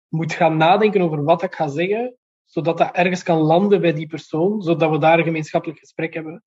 [0.08, 4.06] moet gaan nadenken over wat ik ga zeggen, zodat dat ergens kan landen bij die
[4.06, 6.44] persoon, zodat we daar een gemeenschappelijk gesprek hebben.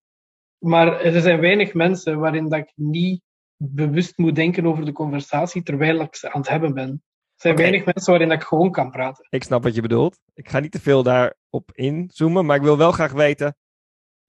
[0.58, 3.22] Maar er zijn weinig mensen waarin dat ik niet
[3.56, 6.90] bewust moet denken over de conversatie terwijl ik ze aan het hebben ben.
[6.90, 7.00] Er
[7.34, 9.26] zijn weinig mensen waarin ik gewoon kan praten.
[9.30, 10.18] Ik snap wat je bedoelt.
[10.34, 13.56] Ik ga niet te veel daarop inzoomen, maar ik wil wel graag weten.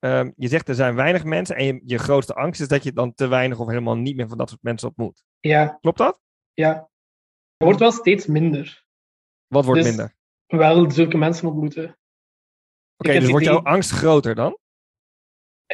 [0.01, 2.93] Ehm, je zegt er zijn weinig mensen en je, je grootste angst is dat je
[2.93, 5.23] dan te weinig of helemaal niet meer van dat soort mensen ontmoet.
[5.39, 6.19] Ja, Klopt dat?
[6.53, 6.73] ja.
[6.73, 8.83] Het wordt wel steeds minder.
[9.47, 10.15] Wat wordt Dus- minder?
[10.47, 11.97] Wel zulke mensen ontmoeten.
[12.97, 14.57] Oké, dus wordt jouw angst groter dan?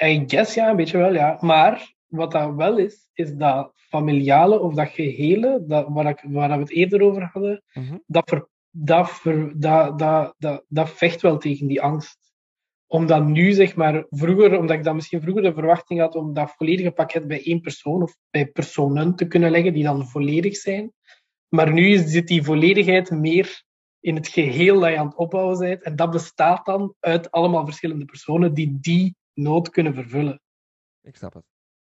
[0.03, 1.37] I guess ja, een beetje wel, ja.
[1.41, 6.49] Maar wat dat wel is, is dat familiale of dat gehele, dat, waar, ik, waar
[6.49, 7.97] we het eerder over hadden, Mhm.
[8.05, 12.26] dat, ver, dat, ver, dat, dat, dat, dat vecht wel tegen die angst.
[12.87, 16.53] Omdat nu, zeg maar, vroeger, omdat ik dan misschien vroeger de verwachting had om dat
[16.57, 20.93] volledige pakket bij één persoon of bij personen te kunnen leggen, die dan volledig zijn.
[21.47, 23.63] Maar nu zit die volledigheid meer
[23.99, 25.83] in het geheel dat je aan het opbouwen bent.
[25.83, 30.41] En dat bestaat dan uit allemaal verschillende personen die die nood kunnen vervullen.
[31.01, 31.43] Ik snap het.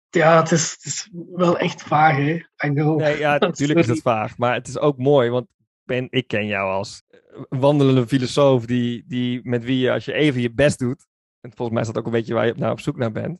[0.10, 2.34] Ja, het is, het is wel echt vaag, hè?
[2.66, 3.00] I know.
[3.00, 4.38] Nee, ja, natuurlijk is het vaag.
[4.38, 5.48] Maar het is ook mooi, want
[5.86, 10.14] ben, ik ken jou als eh, wandelende filosoof die, die, met wie je, als je
[10.14, 11.08] even je best doet,
[11.40, 13.40] en volgens mij is dat ook een beetje waar je naar op zoek naar bent,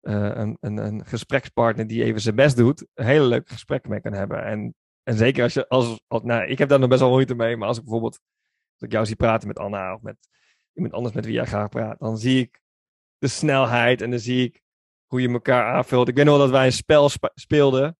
[0.00, 4.00] eh, een, een, een gesprekspartner die even zijn best doet, een hele leuke gesprekken mee
[4.00, 4.44] kan hebben.
[4.44, 7.56] En, en zeker als je, als, nou, ik heb daar nog best wel moeite mee,
[7.56, 8.20] maar als ik bijvoorbeeld,
[8.72, 10.28] als ik jou zie praten met Anna of met
[10.72, 12.60] iemand anders met wie jij graag praat, dan zie ik
[13.18, 14.62] de snelheid en dan zie ik
[15.06, 16.08] hoe je elkaar aanvult.
[16.08, 17.98] Ik weet nog wel dat wij een spel speelden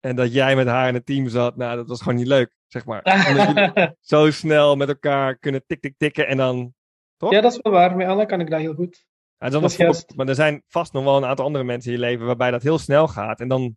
[0.00, 1.56] en dat jij met haar in het team zat.
[1.56, 3.02] Nou, dat was gewoon niet leuk, zeg maar.
[3.28, 6.74] Omdat jullie zo snel met elkaar kunnen tik, tik, tikken en dan...
[7.16, 7.32] Toch?
[7.32, 7.96] ja, dat is wel waar.
[7.96, 9.06] Met Anna kan ik dat heel goed.
[9.38, 12.04] Ja, dat dat maar er zijn vast nog wel een aantal andere mensen in je
[12.04, 13.40] leven waarbij dat heel snel gaat.
[13.40, 13.76] En dan,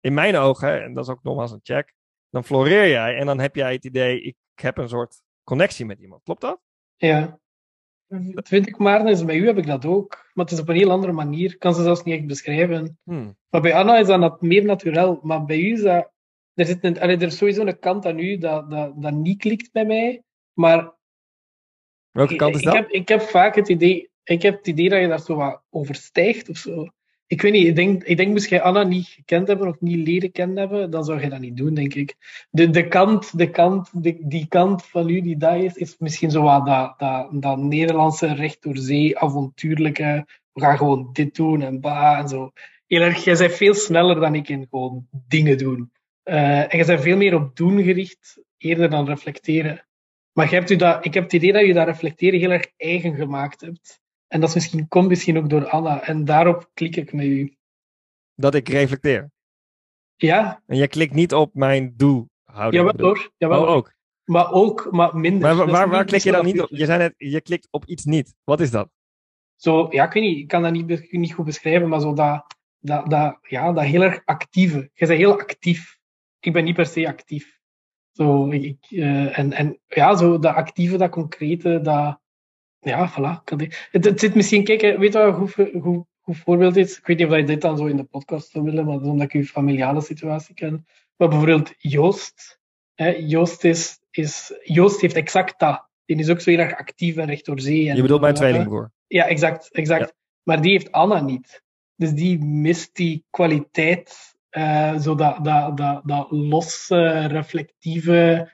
[0.00, 1.94] in mijn ogen, en dat is ook nogmaals een check,
[2.30, 5.98] dan floreer jij en dan heb jij het idee, ik heb een soort connectie met
[5.98, 6.22] iemand.
[6.22, 6.60] Klopt dat?
[6.96, 7.40] Ja.
[8.08, 10.30] Dat vind ik maar, dus bij u heb ik dat ook.
[10.34, 11.52] Maar het is op een heel andere manier.
[11.52, 12.98] Ik kan ze zelfs niet echt beschrijven.
[13.04, 13.36] Hmm.
[13.48, 15.20] Maar bij Anna is dat meer naturel.
[15.22, 16.11] Maar bij u is dat...
[16.54, 19.38] Er, zit een, allee, er is sowieso een kant aan u dat, dat, dat niet
[19.38, 20.22] klikt bij mij.
[20.52, 20.94] Maar
[22.10, 22.74] Welke kant is ik, dat?
[22.74, 24.10] heb, ik heb vaak het idee...
[24.24, 26.86] Ik heb het idee dat je daar zo wat overstijgt of zo.
[27.32, 30.06] Ik weet niet, ik denk, ik denk moest jij Anna niet gekend hebben of niet
[30.06, 32.16] leren kennen hebben, dan zou je dat niet doen, denk ik.
[32.50, 36.30] De, de kant, de kant de, die kant van u die dat is, is misschien
[36.30, 41.62] zo wat dat, dat, dat Nederlandse recht door zee, avontuurlijke, we gaan gewoon dit doen
[41.62, 42.50] en ba en zo.
[42.86, 45.92] Heel erg, jij bent veel sneller dan ik in gewoon dingen doen.
[46.24, 49.86] Uh, en je bent veel meer op doen gericht, eerder dan reflecteren.
[50.32, 52.66] Maar je hebt u dat, ik heb het idee dat je dat reflecteren heel erg
[52.76, 54.00] eigen gemaakt hebt.
[54.26, 56.02] En dat is misschien, komt misschien ook door Anna.
[56.02, 57.56] En daarop klik ik met u.
[58.34, 59.30] Dat ik reflecteer?
[60.16, 60.62] Ja.
[60.66, 62.84] En jij klikt niet op mijn doe-houding?
[62.84, 63.30] Jawel hoor.
[63.36, 63.62] Jawel.
[63.62, 63.92] Oh, ook?
[64.24, 65.56] Maar ook, maar minder.
[65.56, 66.68] Maar waar, waar, klik je dan niet op?
[66.70, 68.34] Je zei net, je klikt op iets niet.
[68.44, 68.88] Wat is dat?
[69.56, 72.56] Zo, ja, ik weet niet, ik kan dat niet, niet goed beschrijven, maar zo dat,
[72.78, 74.90] dat, dat, ja, dat heel erg actieve.
[74.94, 75.98] Je bent heel actief.
[76.44, 77.60] Ik ben niet per se actief.
[78.12, 82.20] Zo, ik, uh, en, en ja, zo dat actieve, dat concrete, dat,
[82.80, 83.44] ja, voilà.
[83.90, 86.98] Het, het zit misschien, kijk, weet je wat goed, goed, goed voorbeeld is?
[86.98, 89.02] Ik weet niet of je dit dan zo in de podcast zou willen, maar dat
[89.02, 90.86] is omdat ik uw familiale situatie ken.
[91.16, 92.60] Maar bijvoorbeeld Joost.
[92.94, 95.88] Hè, Joost, is, is, Joost heeft exact dat.
[96.04, 97.88] Die is ook zo heel erg actief en recht door zee.
[97.88, 98.90] En, je bedoelt mijn tweelingbroer?
[99.06, 99.68] Ja, exact.
[99.70, 100.06] exact.
[100.06, 100.12] Ja.
[100.42, 101.62] Maar die heeft Anna niet.
[101.96, 108.50] Dus die mist die kwaliteit, uh, zo dat, dat, dat, dat losse, reflectieve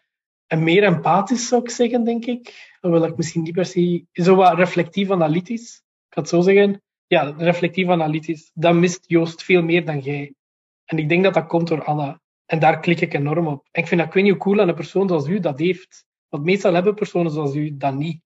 [0.48, 2.76] en meer empathisch zou ik zeggen, denk ik.
[2.80, 4.04] Hoewel ik misschien niet per se...
[4.12, 5.76] Zo wat reflectief analytisch.
[5.76, 6.82] Ik ga het zo zeggen.
[7.06, 8.50] Ja, reflectief analytisch.
[8.54, 10.34] Dat mist Joost veel meer dan jij.
[10.84, 12.20] En ik denk dat dat komt door Anna.
[12.46, 13.66] En daar klik ik enorm op.
[13.70, 16.04] Ik vind dat, ik weet niet hoe cool aan een persoon zoals u dat heeft.
[16.28, 18.20] Want meestal hebben personen zoals u dat niet.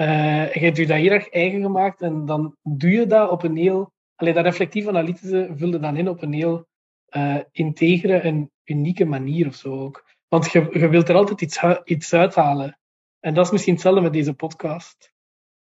[0.00, 3.42] Uh, je hebt u dat heel erg eigen gemaakt en dan doe je dat op
[3.42, 3.92] een heel...
[4.14, 6.67] Allee, dat reflectief analytische vulde dan in op een heel
[7.10, 10.04] uh, integere en unieke manier of zo ook.
[10.28, 12.78] Want je, je wilt er altijd iets, iets uithalen.
[13.20, 15.12] En dat is misschien hetzelfde met deze podcast.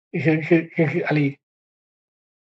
[0.09, 1.39] Je, je, je, allee,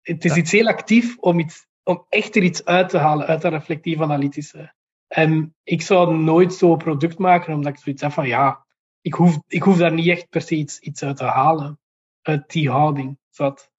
[0.01, 3.41] het is iets heel actief om, iets, om echt er iets uit te halen uit
[3.41, 4.73] dat reflectief analytische.
[5.07, 8.65] En ik zou nooit zo'n product maken omdat ik zoiets heb van ja,
[9.01, 11.79] ik hoef, ik hoef daar niet echt per se iets, iets uit te halen.
[12.21, 13.19] Uit die houding.
[13.29, 13.71] Zat.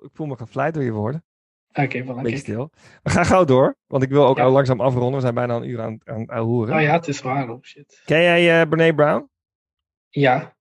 [0.00, 1.24] Ik voel me gevleid door je woorden.
[1.72, 2.22] Oké, okay, voilà.
[2.22, 2.70] Beetje stil.
[3.02, 4.42] We gaan gauw door, want ik wil ook Ja.
[4.44, 5.14] al langzaam afronden.
[5.14, 6.74] We zijn bijna een uur aan, aan, aan hoeren.
[6.74, 7.50] Oh ja, het is waar.
[7.50, 8.02] Oh shit.
[8.04, 9.28] Ken jij eh Brene Brown?
[10.08, 10.56] Ja,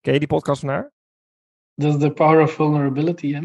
[0.00, 0.92] Ken je die podcast van haar?
[1.74, 3.40] dat is de power of vulnerability, hè?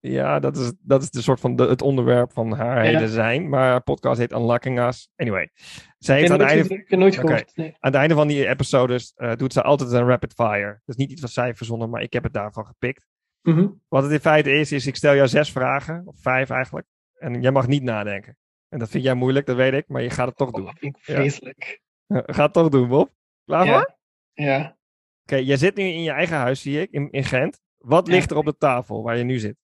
[0.00, 2.90] Ja, dat is, dat is de soort van de, het onderwerp van haar Ja.
[2.98, 3.48] hele zijn.
[3.48, 5.08] Maar haar podcast heet Unlocking Us.
[5.16, 5.50] Anyway,
[5.98, 7.56] zij heeft aan het, nooit, einde, gehoord.
[7.56, 7.66] Nee.
[7.68, 10.66] aan het einde van die episodes eh, doet ze altijd een rapid fire.
[10.70, 13.06] Dat is niet iets wat zij verzonnen, maar ik heb het daarvan gepikt.
[13.42, 13.68] Mhm.
[13.88, 16.86] Wat het in feite is, is ik stel jou zes vragen, of vijf eigenlijk.
[17.14, 18.36] En jij mag niet nadenken.
[18.68, 20.64] En dat vind jij moeilijk, dat weet ik, maar je gaat het toch Oh, doen.
[20.64, 21.14] dat vind ik Ja.
[21.14, 21.80] vreselijk.
[22.08, 23.10] Ga het toch doen, Bob.
[23.44, 23.80] Klaar voor?
[23.80, 23.94] Oké,
[24.32, 24.76] Ja.
[25.24, 25.38] ja.
[25.38, 27.60] jij zit nu in je eigen huis, zie ik, in, in Gent.
[27.78, 28.12] Wat Ja.
[28.12, 29.56] ligt er op de tafel waar je nu zit?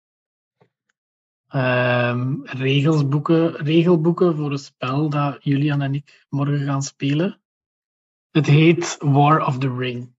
[1.48, 7.40] Ehm, regels boeken, regelboeken voor een spel dat Julian en ik morgen gaan spelen.
[8.30, 10.14] Het heet War of the Ring.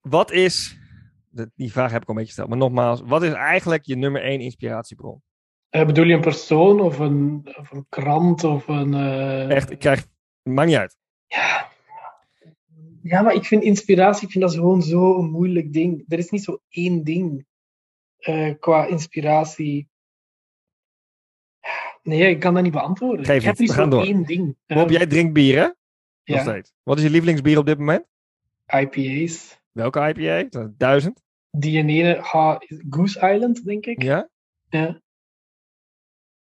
[0.00, 0.78] Wat is,
[1.30, 3.96] de- die vraag heb ik al een beetje gesteld, maar nogmaals, wat is eigenlijk je
[3.96, 5.22] nummer één inspiratiebron?
[5.68, 8.94] Eh, bedoel je een persoon of een, of een krant of een.
[8.94, 10.06] eh, Echt, ik krijg,
[10.42, 10.96] maakt niet uit.
[11.26, 11.68] Ja.
[13.02, 16.04] ja, maar ik vind inspiratie, ik vind dat gewoon zo'n moeilijk ding.
[16.08, 17.46] Er is niet zo één ding
[18.18, 19.88] eh, qua inspiratie.
[22.02, 23.24] Nee, ik kan dat niet beantwoorden.
[23.24, 24.02] Geef ik heb niet, niet we zo gaan door.
[24.04, 24.56] één ding.
[24.66, 25.62] Bob, Eh, jij drinkt bier, hè?
[25.64, 25.74] Nog
[26.24, 26.72] ja, steeds.
[26.82, 28.06] Wat is je lievelingsbier op dit moment?
[28.66, 29.59] IPA's.
[29.72, 30.68] Welke IPA?
[30.76, 31.22] Duizend?
[31.50, 32.58] Die ene, ha,
[32.90, 34.02] Goose Island, denk ik.
[34.02, 34.28] Ja?
[34.68, 35.00] Ja.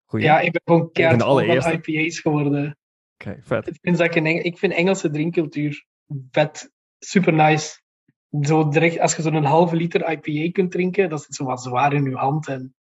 [0.04, 0.24] Goeie.
[0.24, 1.72] Ja, ik ben gewoon keihard fan van allereerste.
[1.82, 2.78] IPA's geworden.
[3.18, 3.66] Oké, vet.
[3.66, 5.84] Ik vind, dat ik, in Eng- ik vind Engelse drinkcultuur
[6.30, 7.80] vet, super nice.
[8.40, 11.92] Zo direct, als je zo'n halve liter IPA kunt drinken, dat zit zo wat zwaar
[11.92, 12.48] in je hand.
[12.48, 12.74] En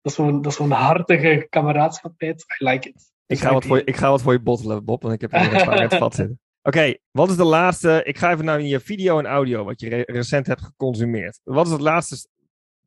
[0.00, 2.44] dat is zo'n dat is zo'n hartige kameraadschapheid.
[2.60, 2.94] I like it.
[3.26, 5.20] Ik Dus ga, wat voor je, ik ga wat voor je bottelen, Bob, want ik
[5.20, 6.40] heb er een paar in het vat zitten.
[6.62, 8.00] Oké, wat is de laatste...
[8.04, 11.40] Ik ga even naar je video en audio, wat je re- recent hebt geconsumeerd.
[11.44, 12.28] Wat is het laatste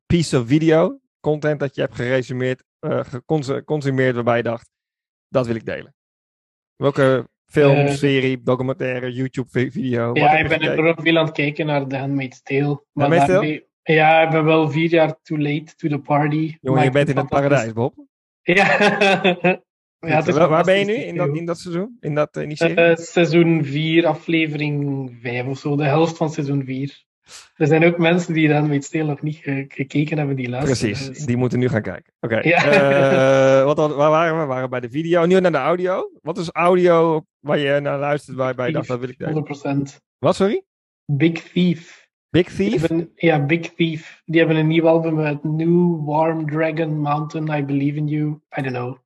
[0.06, 4.70] piece of video, content dat je hebt geresumeerd, eh, geconsu- geconsumeerd, waarbij je dacht,
[5.28, 5.94] dat wil ik delen?
[6.76, 10.10] Welke film, Eh, serie, documentaire, YouTube-video?
[10.14, 12.84] Ja, ik ben enorm veel aan het kijken naar The Handmaid's Tale.
[12.92, 13.66] Maar Handmaid's Tale?
[13.82, 16.36] Ja, ik ben wel vier jaar too late to the party.
[16.60, 17.72] Jongen, Maar je bent in het paradijs.
[17.72, 17.94] Bob.
[18.42, 18.64] Ja.
[20.08, 21.96] ja het is waar, waar ben je nu in dat, in dat seizoen?
[22.00, 22.74] In, dat, in die serie?
[22.76, 27.04] Eh, seizoen 4, aflevering 5 of zo, de helft van seizoen 4.
[27.56, 30.78] Er zijn ook mensen die dan met Steel nog niet ge- gekeken hebben, die luisteren.
[30.94, 32.12] Precies, dus- die moeten nu gaan kijken.
[32.20, 32.64] Oké, Ja.
[32.64, 34.40] eh, wat waar waren we?
[34.40, 35.24] We waren bij de video.
[35.24, 36.10] Nu naar de audio.
[36.22, 39.34] Wat is audio waar je naar luistert, waarbij je dacht, dat wil ik delen?
[39.34, 40.00] 100%.
[40.18, 40.62] Wat, sorry?
[41.12, 42.08] Big Thief.
[42.30, 42.80] Big Thief?
[42.80, 44.22] Hebben, ja, Big Thief.
[44.24, 48.40] Die hebben een nieuw album met New Warm Dragon Mountain, I Believe in You.
[48.58, 48.96] I don't know.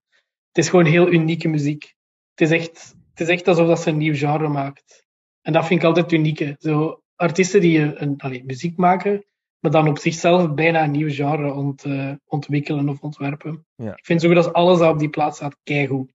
[0.52, 1.94] Het is gewoon heel unieke muziek.
[2.34, 5.06] Het is echt, het is echt alsof dat ze een nieuw genre maakt.
[5.42, 6.56] En dat vind ik altijd unieke.
[6.58, 9.24] Zo, artiesten die een, allee, muziek maken,
[9.58, 13.66] maar dan op zichzelf bijna een nieuw genre ont, uh, ontwikkelen of ontwerpen.
[13.74, 13.96] Ja.
[13.96, 16.12] Ik vind zo goed als alles dat op die plaats staat keigoed.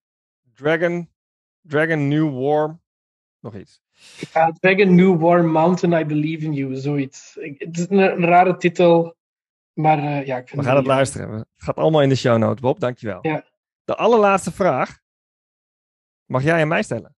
[0.53, 1.09] Dragon,
[1.61, 2.81] Dragon New Warm,
[3.39, 3.81] nog iets.
[4.33, 7.37] Ja, Dragon New Warm Mountain, I Believe in You, zoiets.
[7.39, 9.15] Het is een, een rare titel,
[9.73, 11.33] maar eh, ja, ik vind We gaan het eh, luisteren.
[11.33, 12.79] Het gaat allemaal in de show notes, Bob.
[12.79, 13.19] Dankjewel.
[13.21, 13.45] Ja.
[13.85, 14.99] De allerlaatste vraag
[16.25, 17.15] mag jij aan mij stellen.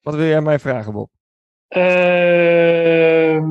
[0.00, 1.10] Wat wil jij mij vragen, Bob?
[1.68, 3.50] Ehm,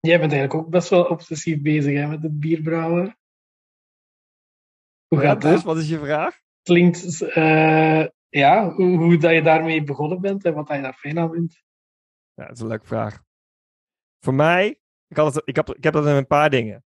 [0.00, 3.18] jij bent eigenlijk ook best wel obsessief bezig hè, met het bierbrouwen.
[5.06, 5.62] Hoe Ja, gaat dus, dat?
[5.62, 6.40] wat is je vraag?
[6.62, 10.92] Klinkt, eh, ja, hoe, hoe dat je daarmee begonnen bent en wat dat je daar
[10.94, 11.64] fijn aan vindt.
[12.34, 13.22] Ja, dat is een leuke vraag.
[14.20, 16.84] Voor mij, ik, had het, ik, heb, ik heb dat in een paar dingen.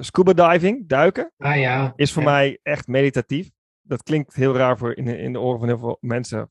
[0.00, 1.92] Scuba diving, duiken, Ah ja.
[1.96, 2.28] is voor ja.
[2.30, 3.50] mij echt meditatief.
[3.82, 6.50] Dat klinkt heel raar voor in, de- in de oren van heel veel mensen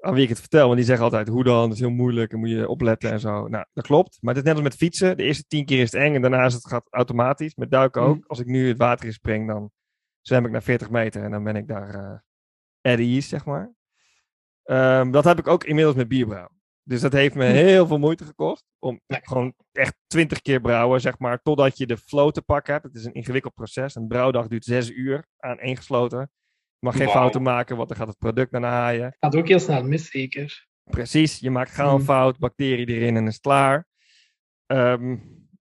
[0.00, 0.64] aan wie ik het vertel.
[0.64, 1.62] Want die zeggen altijd, hoe dan?
[1.64, 3.48] Dat is heel moeilijk en moet je opletten en zo.
[3.48, 4.18] Nou, dat klopt.
[4.20, 5.16] Maar het is net als met fietsen.
[5.16, 7.54] De eerste tien keer is het eng en daarna is het gaat automatisch.
[7.54, 8.16] Met duiken ook.
[8.16, 8.26] Mhm.
[8.26, 9.70] Als ik nu het water in spring, dan
[10.20, 12.18] zwem ik naar 40 meter en dan ben ik daar eh
[12.92, 13.72] at ease, zeg maar.
[14.62, 16.61] Ehm, dat heb ik ook inmiddels met bierbrouwen.
[16.84, 18.64] Dus dat heeft me heel veel moeite gekost.
[18.78, 21.42] Om gewoon echt 20 keer brouwen, zeg maar.
[21.42, 22.84] Totdat je de flow te pakken hebt.
[22.86, 23.94] Het is een ingewikkeld proces.
[23.94, 26.18] Een brouwdag duurt zes uur aan één gesloten.
[26.78, 29.16] Je mag geen fouten maken, want dan gaat het product daarna haaien.
[29.20, 30.66] Gaat ook heel snel mis, zeker.
[30.90, 32.04] Precies, je maakt gauw een Mhm.
[32.04, 33.86] fout, bacterie erin en is klaar.
[34.66, 35.16] Ehm,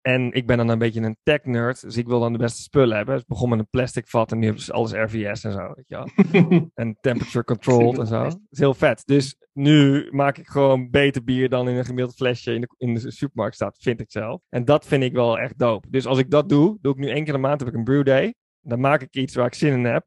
[0.02, 2.62] en ik ben dan een beetje een tech nerd, dus ik wil dan de beste
[2.62, 3.14] spullen hebben.
[3.14, 5.72] Dus ik begon met een plastic vat en nu hebben ze alles RVS en zo,
[5.74, 6.70] weet je wel.
[6.74, 8.22] En temperature controlled en zo.
[8.22, 9.02] Dat is heel vet.
[9.06, 12.94] Dus nu maak ik gewoon beter bier dan in een gemiddeld flesje in de, in
[12.94, 14.40] de supermarkt staat, vind ik zelf.
[14.48, 15.90] En dat vind ik wel echt dope.
[15.90, 17.84] Dus als ik dat doe, doe ik nu één keer de maand heb ik een
[17.84, 18.34] brew day.
[18.60, 20.06] Dan maak ik iets waar ik zin in heb.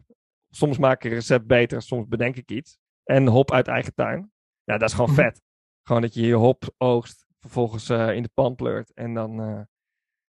[0.49, 2.77] Soms maak ik een recept beter, soms bedenk ik iets.
[3.03, 4.31] En hop uit eigen tuin.
[4.63, 5.41] Ja, dat is gewoon vet.
[5.83, 9.61] Gewoon dat je je hop oogst, vervolgens eh, in de pan pleurt en dan eh,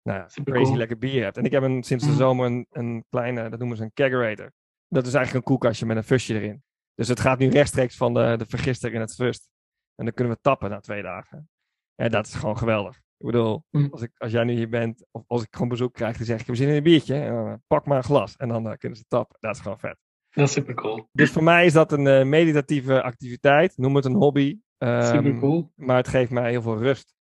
[0.06, 0.76] nou ja, crazy cool.
[0.76, 1.36] lekker bier hebt.
[1.36, 2.18] En ik heb een, sinds de Mhm.
[2.18, 4.52] zomer een, een kleine, dat noemen ze een kegerator.
[4.88, 6.62] Dat is eigenlijk een koelkastje met een fusje erin.
[6.94, 9.48] Dus het gaat nu rechtstreeks van de, de vergister in het fust.
[9.94, 11.48] En dan kunnen we tappen na twee dagen.
[11.94, 12.96] En dat is gewoon geweldig.
[12.96, 13.88] Ik bedoel, Mm.
[13.90, 16.34] als, ik, als jij nu hier bent, of als ik gewoon bezoek krijg, dan zeg
[16.34, 17.14] ik, ik heb zin in een biertje.
[17.14, 18.36] En dan, eh, pak maar een glas.
[18.36, 19.36] En dan eh, kunnen ze tappen.
[19.40, 19.96] Dat is gewoon vet.
[20.30, 21.08] Dat is super cool.
[21.12, 23.76] Dus voor mij is dat een eh, meditatieve activiteit.
[23.76, 24.58] Noem het een hobby.
[24.78, 25.72] Ehm, Super cool.
[25.74, 27.14] Maar het geeft mij heel veel rust.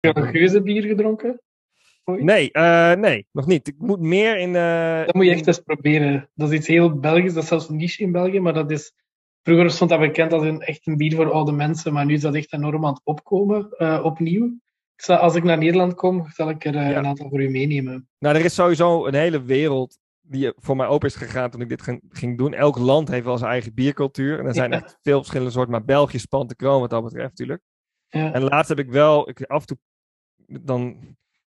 [0.00, 1.40] Heb je een geuzenbier gedronken?
[2.04, 3.68] Nee, eh, nee, nog niet.
[3.68, 4.56] Ik moet meer in...
[4.56, 6.28] eh, Dat moet je echt eens proberen.
[6.34, 8.92] Dat is iets heel Belgisch, dat is zelfs een niche in België, maar dat is...
[9.42, 12.20] Vroeger stond dat bekend als een, echt een bier voor oude mensen, maar nu is
[12.20, 14.44] dat echt enorm aan het opkomen, eh, opnieuw.
[14.96, 16.96] Ik zal, als ik naar Nederland kom, zal ik er Ja.
[16.96, 18.08] een aantal voor u meenemen.
[18.18, 21.68] Nou, er is sowieso een hele wereld die voor mij open is gegaan toen ik
[21.68, 22.54] dit ging, ging doen.
[22.54, 24.38] Elk land heeft wel zijn eigen biercultuur.
[24.38, 24.76] En er zijn Ja.
[24.82, 25.72] echt veel verschillende soorten.
[25.72, 27.62] Maar België spant de kroon wat dat betreft natuurlijk.
[28.08, 28.32] Ja.
[28.32, 29.78] En laatst heb ik wel, ik, af en toe,
[30.60, 30.96] dan,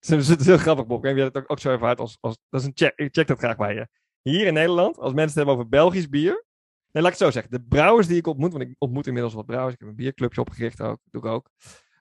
[0.27, 1.99] het is, heel grappig Bob, ik of je dat ook, ook zo ervaart.
[1.99, 3.87] Als, als, dat is een check, ik check dat graag bij je.
[4.21, 6.45] Hier in Nederland, als mensen het hebben over Belgisch bier.
[6.91, 7.51] Nee, laat ik het zo zeggen.
[7.51, 9.73] De brouwers die ik ontmoet, want ik ontmoet inmiddels wat brouwers.
[9.73, 11.49] Ik heb een bierclubje opgericht ook, doe ik ook.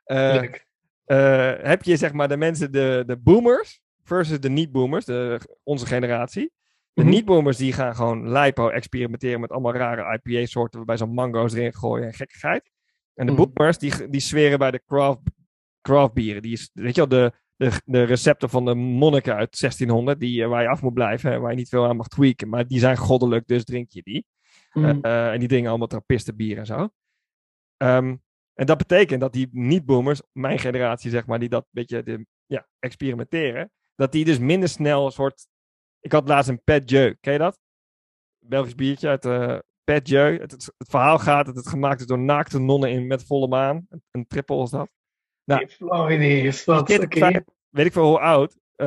[0.04, 0.66] Leuk.
[1.04, 5.86] eh, heb je zeg maar de mensen, de, de boomers versus de niet-boomers, de, onze
[5.86, 6.52] generatie.
[6.92, 7.10] De Mhm.
[7.10, 12.06] niet-boomers die gaan gewoon lipo experimenteren met allemaal rare IPA-soorten waarbij ze mango's erin gooien
[12.06, 12.70] en gekkigheid.
[13.14, 13.42] En de Mhm.
[13.52, 15.20] boomers die, die zweren bij de craft,
[15.80, 16.42] craft bieren.
[16.42, 17.32] Die is, weet je wel, de,
[17.62, 21.32] de, de recepten van de monniken uit 1600, die, eh, waar je af moet blijven
[21.32, 22.48] en waar je niet veel aan mag tweaken.
[22.48, 24.26] Maar die zijn goddelijk, dus drink je die.
[24.72, 24.84] Mm.
[24.84, 26.88] Eh, eh, en die dingen allemaal trappistenbier en zo.
[27.76, 28.16] Ehm,
[28.54, 32.66] en dat betekent dat die niet-boomers, mijn generatie zeg maar, die dat beetje de, ja,
[32.78, 35.46] experimenteren, dat die dus minder snel een soort...
[36.00, 37.58] Ik had laatst een Pet Jeu, ken je dat?
[38.38, 40.38] Belgisch biertje uit eh Pet Jeu.
[40.38, 43.48] Het, het, het verhaal gaat dat het gemaakt is door naakte nonnen in met volle
[43.48, 43.86] maan.
[43.88, 44.90] Een, een triple is dat.
[45.44, 46.42] Nou, idee.
[46.42, 47.18] Is dat Dit
[47.70, 48.86] weet ik veel hoe oud, eh,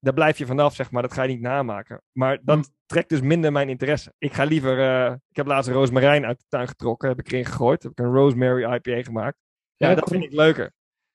[0.00, 1.02] daar blijf je vanaf, zeg maar.
[1.02, 2.02] Dat ga je niet namaken.
[2.12, 2.62] Maar dat Hm.
[2.86, 4.12] trekt dus minder mijn interesse.
[4.18, 7.32] Ik ga liever, eh, ik heb laatst een rozemarijn uit de tuin getrokken, heb ik
[7.32, 7.82] erin gegooid.
[7.82, 9.36] Heb ik een rosemary IPA gemaakt.
[9.76, 10.72] Ja, Ja, dat vind ik leuker.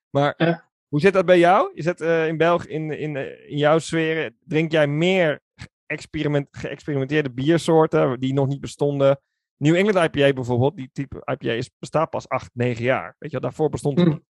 [0.09, 0.69] Maar Ja.
[0.87, 1.71] hoe zit dat bij jou?
[1.73, 3.15] Je zit eh, in België, in, in,
[3.49, 5.39] in jouw sfeer, drink jij meer
[5.85, 9.19] experiment, geëxperimenteerde biersoorten die nog niet bestonden?
[9.57, 13.15] New England IPA bijvoorbeeld, die type IPA is, bestaat pas 8, 9 jaar.
[13.19, 14.13] Weet je, wel, daarvoor bestond het Hm.
[14.13, 14.23] niet.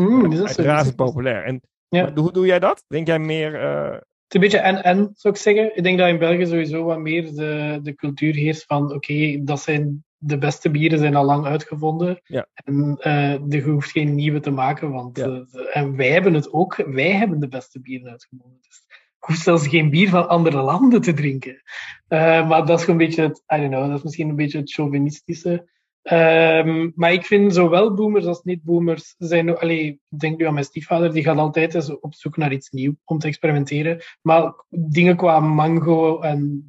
[0.00, 1.44] Mm, dus dat is razend populair.
[1.44, 2.12] En Ja.
[2.14, 2.84] hoe doe jij dat?
[2.88, 3.54] Drink jij meer...
[3.60, 3.98] eh, Het
[4.28, 5.76] is een beetje en-en, zou ik zeggen.
[5.76, 9.60] Ik denk dat in België sowieso wat meer de, de cultuur heerst van, oké, dat
[9.60, 12.20] zijn de beste bieren zijn al lang uitgevonden.
[12.24, 12.46] Ja.
[12.64, 15.24] En eh, je hoeft geen nieuwe te maken, want Ja.
[15.24, 16.76] eh, en wij hebben het ook.
[16.86, 18.58] Wij hebben de beste bieren uitgevonden.
[18.60, 18.84] Dus
[19.18, 21.62] hoeft zelfs geen bier van andere landen te drinken.
[22.08, 24.58] Maar dat is gewoon een beetje het, I don't know, dat is misschien een beetje
[24.58, 25.68] het chauvinistische.
[26.02, 29.58] Ehm, maar ik vind zowel boomers als niet-boomers zijn...
[29.58, 32.70] Allee, ik denk nu aan mijn stiefvader, die gaat altijd eens op zoek naar iets
[32.70, 34.02] nieuws om te experimenteren.
[34.22, 36.64] Maar dingen qua mango en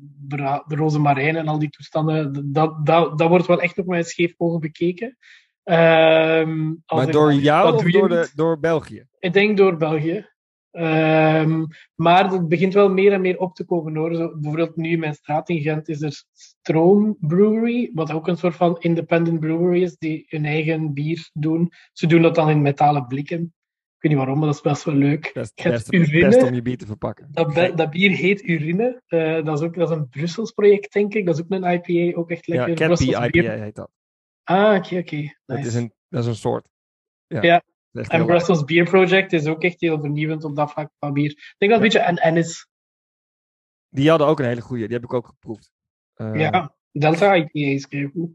[0.67, 4.34] de rozemarijn en al die toestanden, dat, dat, dat wordt wel echt op mijn scheef
[4.38, 5.17] ogen bekeken.
[5.63, 9.05] Ehm, Maar door jou of door, de, door België?
[9.19, 10.30] Ik denk door België.
[10.72, 11.65] Ehm,
[11.95, 14.15] maar het begint wel meer en meer op te komen hoor.
[14.15, 18.38] Zo, bijvoorbeeld nu in mijn straat in Gent is er Stroom Brewery, wat ook een
[18.38, 21.72] soort van independent brewery is, die hun eigen bier doen.
[21.93, 23.41] Ze doen dat dan in metalen blikken.
[23.41, 25.32] Ik weet niet waarom, maar dat is best wel leuk.
[25.34, 26.45] Dat is urine.
[26.45, 27.28] om je bier te verpakken.
[27.32, 29.01] Dat, dat bier heet Urine.
[29.07, 31.26] Eh, dat, is ook, dat is een Brussels project, denk ik.
[31.26, 32.69] Dat is ook een IPA, ook echt lekker.
[32.69, 33.89] ja, Cat IPA heet dat.
[34.43, 35.22] Ah, oké, oké.
[35.45, 35.67] Dat, Nice.
[35.69, 36.67] is een, dat is een soort.
[37.28, 37.41] Ja.
[37.41, 37.63] Ja.
[37.91, 41.29] En heel Brussels Beer Project is ook echt heel vernieuwend op dat vlak van bier.
[41.31, 42.67] Ik denk dat het een beetje en is.
[43.89, 44.83] Die hadden ook een hele goede.
[44.85, 45.71] Die heb ik ook geproefd.
[46.13, 48.29] Eh, Ja, Delta IPA is heel goed.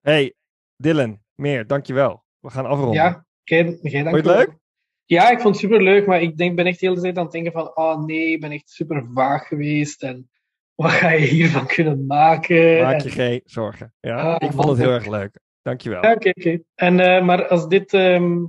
[0.00, 0.34] Hey,
[0.76, 2.24] Dylan, meer, dankjewel.
[2.38, 2.94] We gaan afronden.
[2.94, 4.56] Ja, jij dank Vond je het leuk?
[5.04, 7.22] Ja, ik vond het super leuk, maar ik denk, ben echt de hele tijd aan
[7.22, 10.30] het denken van, oh nee, ik ben echt super vaag geweest en
[10.74, 12.82] wat ga je hiervan kunnen maken?
[12.82, 13.94] Maak En- je geen zorgen.
[14.00, 15.38] Ja, Ah, ik vond het heel erg leuk.
[15.66, 16.02] Dankjewel.
[16.02, 16.58] Ja, oké, oké.
[16.74, 17.92] En, eh, maar als dit...
[17.92, 18.44] ehm,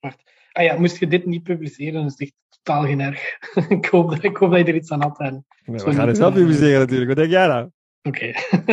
[0.00, 0.22] Wacht.
[0.52, 3.38] Ah ja, moest je dit niet publiceren, dan is het echt totaal geen erg.
[3.68, 5.18] ik, hoop dat, ik hoop dat je er iets aan had.
[5.18, 5.46] En...
[5.64, 7.08] Nee, we gaan niet, het wel eh, publiceren natuurlijk.
[7.08, 7.70] Wat denk jij nou?
[8.02, 8.32] Oké.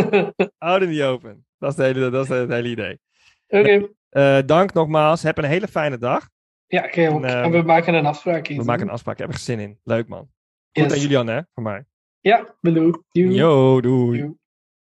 [0.65, 1.45] Houd in die open.
[1.57, 2.99] Dat is, de hele, dat is het hele idee.
[3.47, 3.87] Oké.
[4.09, 5.23] Eh, dank nogmaals.
[5.23, 6.29] Heb een hele fijne dag.
[6.67, 6.91] Ja, ook.
[6.91, 8.47] En, ehm, En we maken een afspraak.
[8.47, 9.15] eens, We maken een afspraak.
[9.19, 9.79] Ik heb er zin in.
[9.83, 10.19] Leuk man.
[10.19, 10.93] Goed Yes.
[10.93, 11.85] aan Julian hè, voor mij.
[12.19, 13.03] Ja, bedoel.
[13.11, 14.33] Yo, doei.